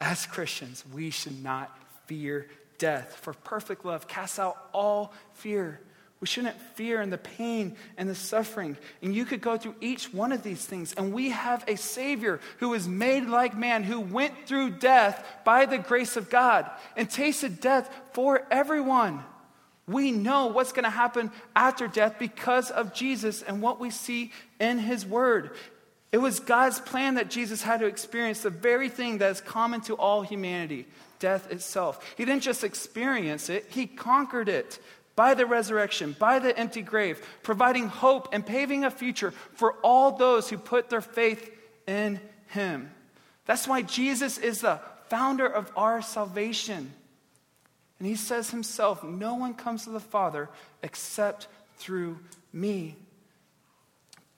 As 0.00 0.26
Christians, 0.26 0.84
we 0.94 1.10
should 1.10 1.42
not 1.42 1.76
fear 2.06 2.48
death, 2.78 3.16
for 3.16 3.32
perfect 3.32 3.84
love 3.84 4.08
casts 4.08 4.38
out 4.38 4.56
all 4.72 5.12
fear. 5.34 5.80
We 6.20 6.26
shouldn't 6.26 6.60
fear 6.74 7.00
and 7.00 7.10
the 7.10 7.18
pain 7.18 7.76
and 7.96 8.08
the 8.08 8.14
suffering. 8.14 8.76
And 9.00 9.14
you 9.14 9.24
could 9.24 9.40
go 9.40 9.56
through 9.56 9.76
each 9.80 10.12
one 10.12 10.32
of 10.32 10.42
these 10.42 10.64
things. 10.64 10.92
And 10.92 11.14
we 11.14 11.30
have 11.30 11.64
a 11.66 11.76
Savior 11.76 12.40
who 12.58 12.74
is 12.74 12.86
made 12.86 13.26
like 13.26 13.56
man, 13.56 13.84
who 13.84 14.00
went 14.00 14.46
through 14.46 14.72
death 14.72 15.26
by 15.44 15.64
the 15.64 15.78
grace 15.78 16.16
of 16.16 16.28
God 16.28 16.70
and 16.94 17.08
tasted 17.08 17.60
death 17.60 17.90
for 18.12 18.46
everyone. 18.50 19.24
We 19.88 20.12
know 20.12 20.48
what's 20.48 20.72
going 20.72 20.84
to 20.84 20.90
happen 20.90 21.32
after 21.56 21.88
death 21.88 22.16
because 22.18 22.70
of 22.70 22.92
Jesus 22.94 23.42
and 23.42 23.62
what 23.62 23.80
we 23.80 23.90
see 23.90 24.30
in 24.60 24.78
His 24.78 25.06
Word. 25.06 25.52
It 26.12 26.18
was 26.18 26.38
God's 26.38 26.80
plan 26.80 27.14
that 27.14 27.30
Jesus 27.30 27.62
had 27.62 27.80
to 27.80 27.86
experience 27.86 28.42
the 28.42 28.50
very 28.50 28.88
thing 28.88 29.18
that 29.18 29.30
is 29.30 29.40
common 29.40 29.80
to 29.82 29.94
all 29.94 30.22
humanity 30.22 30.86
death 31.18 31.52
itself. 31.52 32.14
He 32.16 32.24
didn't 32.24 32.42
just 32.42 32.64
experience 32.64 33.48
it, 33.48 33.66
He 33.70 33.86
conquered 33.86 34.48
it 34.48 34.78
by 35.20 35.34
the 35.34 35.44
resurrection, 35.44 36.16
by 36.18 36.38
the 36.38 36.58
empty 36.58 36.80
grave, 36.80 37.20
providing 37.42 37.88
hope 37.88 38.30
and 38.32 38.46
paving 38.46 38.84
a 38.84 38.90
future 38.90 39.32
for 39.52 39.74
all 39.84 40.12
those 40.12 40.48
who 40.48 40.56
put 40.56 40.88
their 40.88 41.02
faith 41.02 41.54
in 41.86 42.18
him. 42.46 42.90
That's 43.44 43.68
why 43.68 43.82
Jesus 43.82 44.38
is 44.38 44.62
the 44.62 44.80
founder 45.10 45.46
of 45.46 45.70
our 45.76 46.00
salvation. 46.00 46.90
And 47.98 48.08
he 48.08 48.14
says 48.14 48.48
himself, 48.48 49.04
No 49.04 49.34
one 49.34 49.52
comes 49.52 49.84
to 49.84 49.90
the 49.90 50.00
Father 50.00 50.48
except 50.82 51.48
through 51.76 52.18
me. 52.50 52.96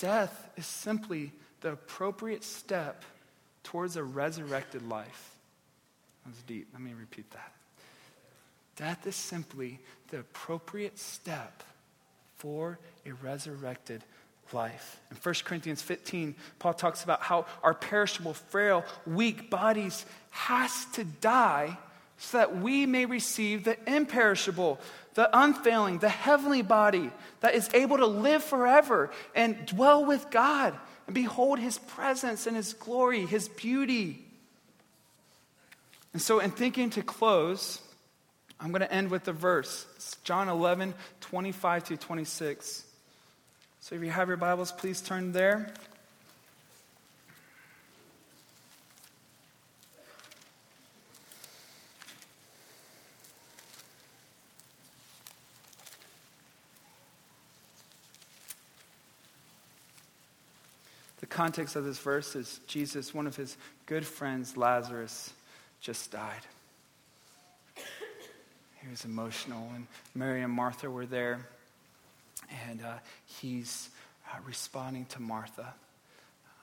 Death 0.00 0.50
is 0.56 0.66
simply 0.66 1.30
the 1.60 1.74
appropriate 1.74 2.42
step 2.42 3.04
towards 3.62 3.96
a 3.96 4.02
resurrected 4.02 4.88
life. 4.88 5.36
That 6.24 6.30
was 6.30 6.42
deep. 6.42 6.70
Let 6.72 6.82
me 6.82 6.92
repeat 6.98 7.30
that. 7.30 7.52
Death 8.74 9.06
is 9.06 9.14
simply 9.14 9.78
the 10.12 10.20
appropriate 10.20 10.98
step 10.98 11.62
for 12.36 12.78
a 13.06 13.12
resurrected 13.24 14.04
life. 14.52 15.00
In 15.10 15.16
1 15.16 15.34
Corinthians 15.42 15.80
15, 15.80 16.34
Paul 16.58 16.74
talks 16.74 17.02
about 17.02 17.22
how 17.22 17.46
our 17.62 17.72
perishable, 17.72 18.34
frail, 18.34 18.84
weak 19.06 19.48
bodies 19.48 20.04
has 20.30 20.84
to 20.92 21.04
die 21.04 21.78
so 22.18 22.36
that 22.36 22.58
we 22.58 22.84
may 22.84 23.06
receive 23.06 23.64
the 23.64 23.78
imperishable, 23.90 24.78
the 25.14 25.30
unfailing, 25.32 25.98
the 25.98 26.10
heavenly 26.10 26.62
body 26.62 27.10
that 27.40 27.54
is 27.54 27.70
able 27.72 27.96
to 27.96 28.06
live 28.06 28.44
forever 28.44 29.10
and 29.34 29.64
dwell 29.64 30.04
with 30.04 30.30
God 30.30 30.74
and 31.06 31.14
behold 31.14 31.58
his 31.58 31.78
presence 31.78 32.46
and 32.46 32.54
his 32.54 32.74
glory, 32.74 33.24
his 33.24 33.48
beauty. 33.48 34.26
And 36.12 36.20
so, 36.20 36.38
in 36.38 36.50
thinking 36.50 36.90
to 36.90 37.02
close, 37.02 37.80
I'm 38.62 38.70
going 38.70 38.82
to 38.82 38.92
end 38.92 39.10
with 39.10 39.24
the 39.24 39.32
verse. 39.32 39.86
It's 39.96 40.16
John 40.22 40.48
11, 40.48 40.94
25 41.20 41.84
to 41.86 41.96
26. 41.96 42.84
So 43.80 43.96
if 43.96 44.02
you 44.04 44.10
have 44.10 44.28
your 44.28 44.36
Bibles, 44.36 44.70
please 44.70 45.00
turn 45.00 45.32
there. 45.32 45.74
The 61.18 61.26
context 61.26 61.74
of 61.74 61.84
this 61.84 61.98
verse 61.98 62.36
is 62.36 62.60
Jesus, 62.68 63.12
one 63.12 63.26
of 63.26 63.34
his 63.34 63.56
good 63.86 64.06
friends, 64.06 64.56
Lazarus, 64.56 65.32
just 65.80 66.12
died. 66.12 66.42
He 68.82 68.90
was 68.90 69.04
emotional, 69.04 69.70
and 69.74 69.86
Mary 70.14 70.42
and 70.42 70.52
Martha 70.52 70.90
were 70.90 71.06
there, 71.06 71.46
and 72.68 72.82
uh, 72.82 72.94
he's 73.40 73.90
uh, 74.32 74.38
responding 74.44 75.06
to 75.06 75.22
Martha, 75.22 75.72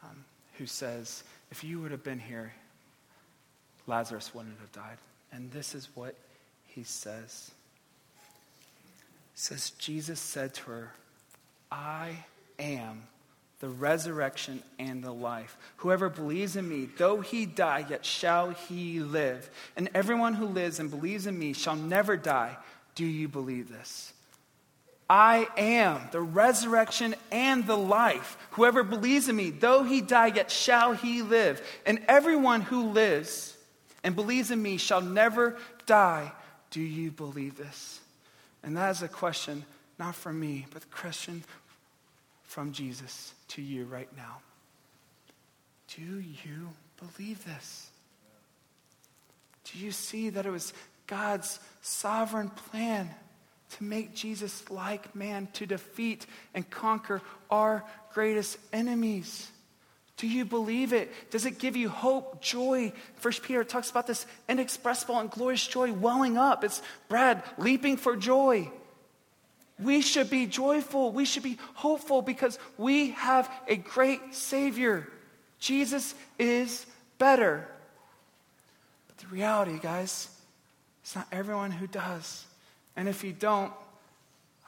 um, 0.04 0.26
who 0.58 0.66
says, 0.66 1.24
If 1.50 1.64
you 1.64 1.80
would 1.80 1.92
have 1.92 2.04
been 2.04 2.20
here, 2.20 2.54
Lazarus 3.88 4.34
wouldn't 4.36 4.60
have 4.60 4.72
died. 4.72 4.98
And 5.32 5.52
this 5.52 5.76
is 5.76 5.88
what 5.96 6.16
he 6.68 6.84
says. 6.84 7.52
Says, 9.36 9.72
Jesus 9.72 10.20
said 10.20 10.54
to 10.56 10.64
her, 10.64 10.92
I 11.72 12.26
am 12.58 13.04
the 13.60 13.70
resurrection 13.70 14.64
and 14.78 15.04
the 15.04 15.12
life. 15.12 15.58
Whoever 15.78 16.10
believes 16.10 16.56
in 16.56 16.68
me, 16.68 16.88
though 16.98 17.22
he 17.22 17.46
die, 17.46 17.86
yet 17.90 18.06
shall 18.06 18.52
he 18.52 19.00
live. 19.02 19.50
And 19.76 19.90
everyone 19.94 20.34
who 20.34 20.46
lives 20.46 20.80
and 20.80 20.90
believes 20.90 21.28
in 21.28 21.38
me 21.38 21.54
shall 21.54 21.76
never 21.76 22.16
die. 22.16 22.58
Do 22.96 23.06
you 23.06 23.28
believe 23.28 23.70
this? 23.70 24.14
I 25.10 25.48
am 25.58 26.02
the 26.12 26.22
resurrection 26.22 27.16
and 27.32 27.66
the 27.66 27.78
life. 27.78 28.38
Whoever 28.52 28.84
believes 28.84 29.28
in 29.28 29.36
me, 29.36 29.50
though 29.50 29.84
he 29.84 30.02
die, 30.02 30.28
yet 30.28 30.52
shall 30.52 30.94
he 30.94 31.22
live. 31.22 31.62
And 31.86 32.00
everyone 32.08 32.62
who 32.62 32.92
lives 32.92 33.58
and 34.04 34.16
believes 34.16 34.52
in 34.52 34.62
me 34.62 34.78
shall 34.78 35.02
never 35.02 35.58
die. 35.86 36.32
Do 36.70 36.82
you 36.82 37.12
believe 37.12 37.58
this? 37.58 38.00
And 38.64 38.78
that 38.78 38.92
is 38.92 39.02
a 39.02 39.08
question 39.08 39.66
not 39.98 40.16
for 40.16 40.32
me, 40.32 40.66
but 40.72 40.82
the 40.82 40.88
question 40.88 41.44
from 42.50 42.72
Jesus 42.72 43.36
to 43.50 43.62
you 43.62 43.86
right 43.86 44.10
now. 44.18 44.38
Do 45.96 46.02
you 46.02 46.70
believe 46.98 47.46
this? 47.46 47.92
Do 49.66 49.78
you 49.78 49.92
see 49.92 50.32
that 50.32 50.48
it 50.48 50.50
was 50.50 50.74
God's 51.06 51.60
sovereign 51.84 52.50
plan 52.50 53.08
to 53.78 53.84
make 53.84 54.16
Jesus 54.16 54.68
like 54.72 55.16
man, 55.16 55.48
to 55.54 55.68
defeat 55.68 56.26
and 56.56 56.68
conquer 56.68 57.22
our 57.52 57.84
greatest 58.16 58.58
enemies? 58.74 59.52
Do 60.18 60.28
you 60.28 60.44
believe 60.44 60.92
it? 60.92 61.12
Does 61.30 61.46
it 61.46 61.60
give 61.60 61.76
you 61.76 61.88
hope, 61.88 62.42
joy? 62.42 62.94
First 63.18 63.44
Peter 63.44 63.64
talks 63.64 63.92
about 63.92 64.08
this 64.08 64.26
inexpressible 64.50 65.20
and 65.20 65.30
glorious 65.30 65.68
joy 65.68 65.94
welling 65.94 66.36
up. 66.36 66.64
It's 66.64 66.82
Brad 67.10 67.44
leaping 67.60 67.96
for 67.96 68.16
joy. 68.16 68.72
We 69.82 70.02
should 70.02 70.30
be 70.30 70.46
joyful. 70.46 71.12
We 71.12 71.26
should 71.26 71.44
be 71.44 71.58
hopeful 71.74 72.22
because 72.22 72.60
we 72.78 73.12
have 73.12 73.50
a 73.68 73.78
great 73.78 74.36
Savior. 74.36 75.08
Jesus 75.60 76.16
is 76.38 76.86
better. 77.18 77.68
But 79.08 79.18
the 79.18 79.28
reality, 79.28 79.80
guys, 79.80 80.30
it's 81.02 81.16
not 81.16 81.28
everyone 81.32 81.72
who 81.72 81.88
does. 81.88 82.46
And 82.96 83.08
if 83.08 83.24
you 83.24 83.32
don't, 83.32 83.72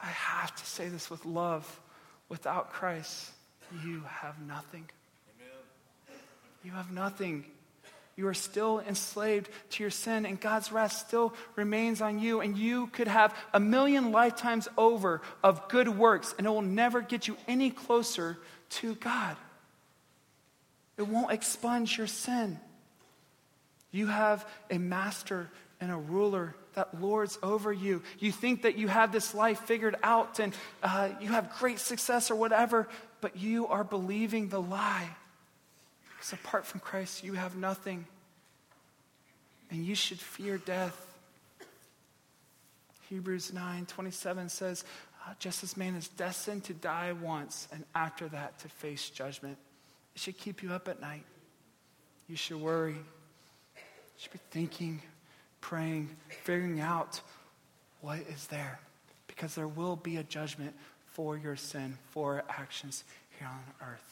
I 0.02 0.06
have 0.06 0.54
to 0.56 0.66
say 0.66 0.88
this 0.88 1.10
with 1.10 1.24
love. 1.24 1.80
Without 2.28 2.72
Christ, 2.72 3.30
you 3.84 4.02
have 4.08 4.40
nothing. 4.40 4.88
Amen. 5.36 6.20
You 6.64 6.70
have 6.72 6.90
nothing. 6.90 7.44
You 8.16 8.28
are 8.28 8.34
still 8.34 8.80
enslaved 8.80 9.48
to 9.70 9.82
your 9.82 9.90
sin, 9.90 10.26
and 10.26 10.38
God's 10.38 10.70
wrath 10.70 10.92
still 10.92 11.34
remains 11.56 12.02
on 12.02 12.18
you. 12.18 12.40
And 12.40 12.56
you 12.58 12.88
could 12.88 13.08
have 13.08 13.34
a 13.54 13.60
million 13.60 14.12
lifetimes 14.12 14.68
over 14.76 15.22
of 15.42 15.68
good 15.68 15.88
works, 15.88 16.34
and 16.36 16.46
it 16.46 16.50
will 16.50 16.62
never 16.62 17.00
get 17.00 17.26
you 17.26 17.36
any 17.48 17.70
closer 17.70 18.38
to 18.70 18.94
God. 18.96 19.36
It 20.98 21.08
won't 21.08 21.32
expunge 21.32 21.96
your 21.96 22.06
sin. 22.06 22.60
You 23.90 24.06
have 24.06 24.46
a 24.70 24.78
master 24.78 25.50
and 25.80 25.90
a 25.90 25.96
ruler 25.96 26.54
that 26.74 27.00
lords 27.00 27.38
over 27.42 27.72
you. 27.72 28.02
You 28.18 28.32
think 28.32 28.62
that 28.62 28.78
you 28.78 28.88
have 28.88 29.12
this 29.12 29.34
life 29.34 29.60
figured 29.60 29.96
out 30.02 30.38
and 30.38 30.54
uh, 30.82 31.10
you 31.20 31.28
have 31.28 31.52
great 31.58 31.78
success 31.78 32.30
or 32.30 32.36
whatever, 32.36 32.88
but 33.20 33.36
you 33.36 33.66
are 33.66 33.84
believing 33.84 34.48
the 34.48 34.60
lie. 34.60 35.08
Because 36.22 36.34
apart 36.34 36.64
from 36.64 36.78
Christ, 36.78 37.24
you 37.24 37.32
have 37.32 37.56
nothing. 37.56 38.06
And 39.72 39.84
you 39.84 39.96
should 39.96 40.20
fear 40.20 40.56
death. 40.56 40.96
Hebrews 43.08 43.52
9 43.52 43.86
27 43.86 44.48
says, 44.48 44.84
uh, 45.26 45.32
just 45.40 45.64
as 45.64 45.76
man 45.76 45.96
is 45.96 46.06
destined 46.06 46.62
to 46.64 46.74
die 46.74 47.12
once 47.12 47.66
and 47.72 47.82
after 47.96 48.28
that 48.28 48.56
to 48.60 48.68
face 48.68 49.10
judgment. 49.10 49.58
It 50.14 50.20
should 50.20 50.38
keep 50.38 50.62
you 50.62 50.72
up 50.72 50.86
at 50.86 51.00
night. 51.00 51.24
You 52.28 52.36
should 52.36 52.60
worry. 52.60 52.92
You 52.94 53.82
should 54.16 54.32
be 54.32 54.38
thinking, 54.52 55.02
praying, 55.60 56.08
figuring 56.44 56.78
out 56.78 57.20
what 58.00 58.20
is 58.32 58.46
there. 58.46 58.78
Because 59.26 59.56
there 59.56 59.66
will 59.66 59.96
be 59.96 60.18
a 60.18 60.22
judgment 60.22 60.72
for 61.04 61.36
your 61.36 61.56
sin, 61.56 61.98
for 62.10 62.44
actions 62.48 63.02
here 63.40 63.48
on 63.48 63.88
earth. 63.88 64.11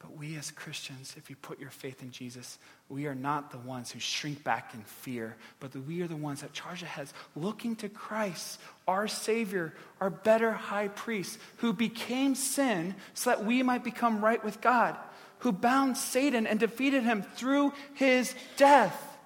But 0.00 0.16
we 0.16 0.36
as 0.36 0.50
Christians, 0.50 1.14
if 1.18 1.28
you 1.28 1.36
put 1.36 1.60
your 1.60 1.70
faith 1.70 2.02
in 2.02 2.10
Jesus, 2.10 2.58
we 2.88 3.06
are 3.06 3.14
not 3.14 3.50
the 3.50 3.58
ones 3.58 3.92
who 3.92 4.00
shrink 4.00 4.42
back 4.42 4.72
in 4.72 4.80
fear, 4.80 5.36
but 5.60 5.76
we 5.76 6.00
are 6.00 6.08
the 6.08 6.16
ones 6.16 6.40
that 6.40 6.54
charge 6.54 6.82
ahead, 6.82 7.08
looking 7.36 7.76
to 7.76 7.88
Christ, 7.90 8.58
our 8.88 9.06
Savior, 9.06 9.74
our 10.00 10.08
better 10.08 10.52
high 10.52 10.88
priest, 10.88 11.38
who 11.58 11.74
became 11.74 12.34
sin 12.34 12.94
so 13.12 13.28
that 13.28 13.44
we 13.44 13.62
might 13.62 13.84
become 13.84 14.24
right 14.24 14.42
with 14.42 14.62
God, 14.62 14.96
who 15.40 15.52
bound 15.52 15.98
Satan 15.98 16.46
and 16.46 16.58
defeated 16.58 17.02
him 17.02 17.22
through 17.22 17.74
his 17.92 18.34
death, 18.56 19.18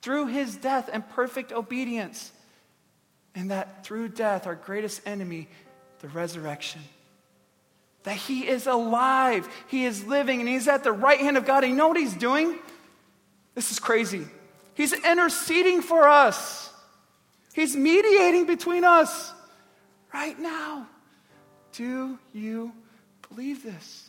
through 0.00 0.28
his 0.28 0.56
death 0.56 0.88
and 0.92 1.08
perfect 1.10 1.52
obedience. 1.52 2.30
And 3.34 3.50
that 3.50 3.84
through 3.84 4.10
death, 4.10 4.46
our 4.46 4.54
greatest 4.54 5.00
enemy, 5.06 5.48
the 5.98 6.08
resurrection 6.08 6.82
that 8.04 8.16
he 8.16 8.46
is 8.46 8.66
alive, 8.66 9.48
he 9.68 9.84
is 9.84 10.04
living, 10.04 10.40
and 10.40 10.48
he's 10.48 10.68
at 10.68 10.84
the 10.84 10.92
right 10.92 11.18
hand 11.18 11.36
of 11.36 11.44
God. 11.44 11.64
And 11.64 11.72
you 11.72 11.76
know 11.76 11.88
what 11.88 11.96
he's 11.98 12.14
doing? 12.14 12.58
This 13.54 13.70
is 13.70 13.78
crazy. 13.78 14.26
He's 14.74 14.92
interceding 14.92 15.82
for 15.82 16.08
us, 16.08 16.70
he's 17.54 17.76
mediating 17.76 18.46
between 18.46 18.84
us 18.84 19.32
right 20.12 20.38
now. 20.38 20.86
Do 21.72 22.18
you 22.32 22.72
believe 23.28 23.64
this? 23.64 24.03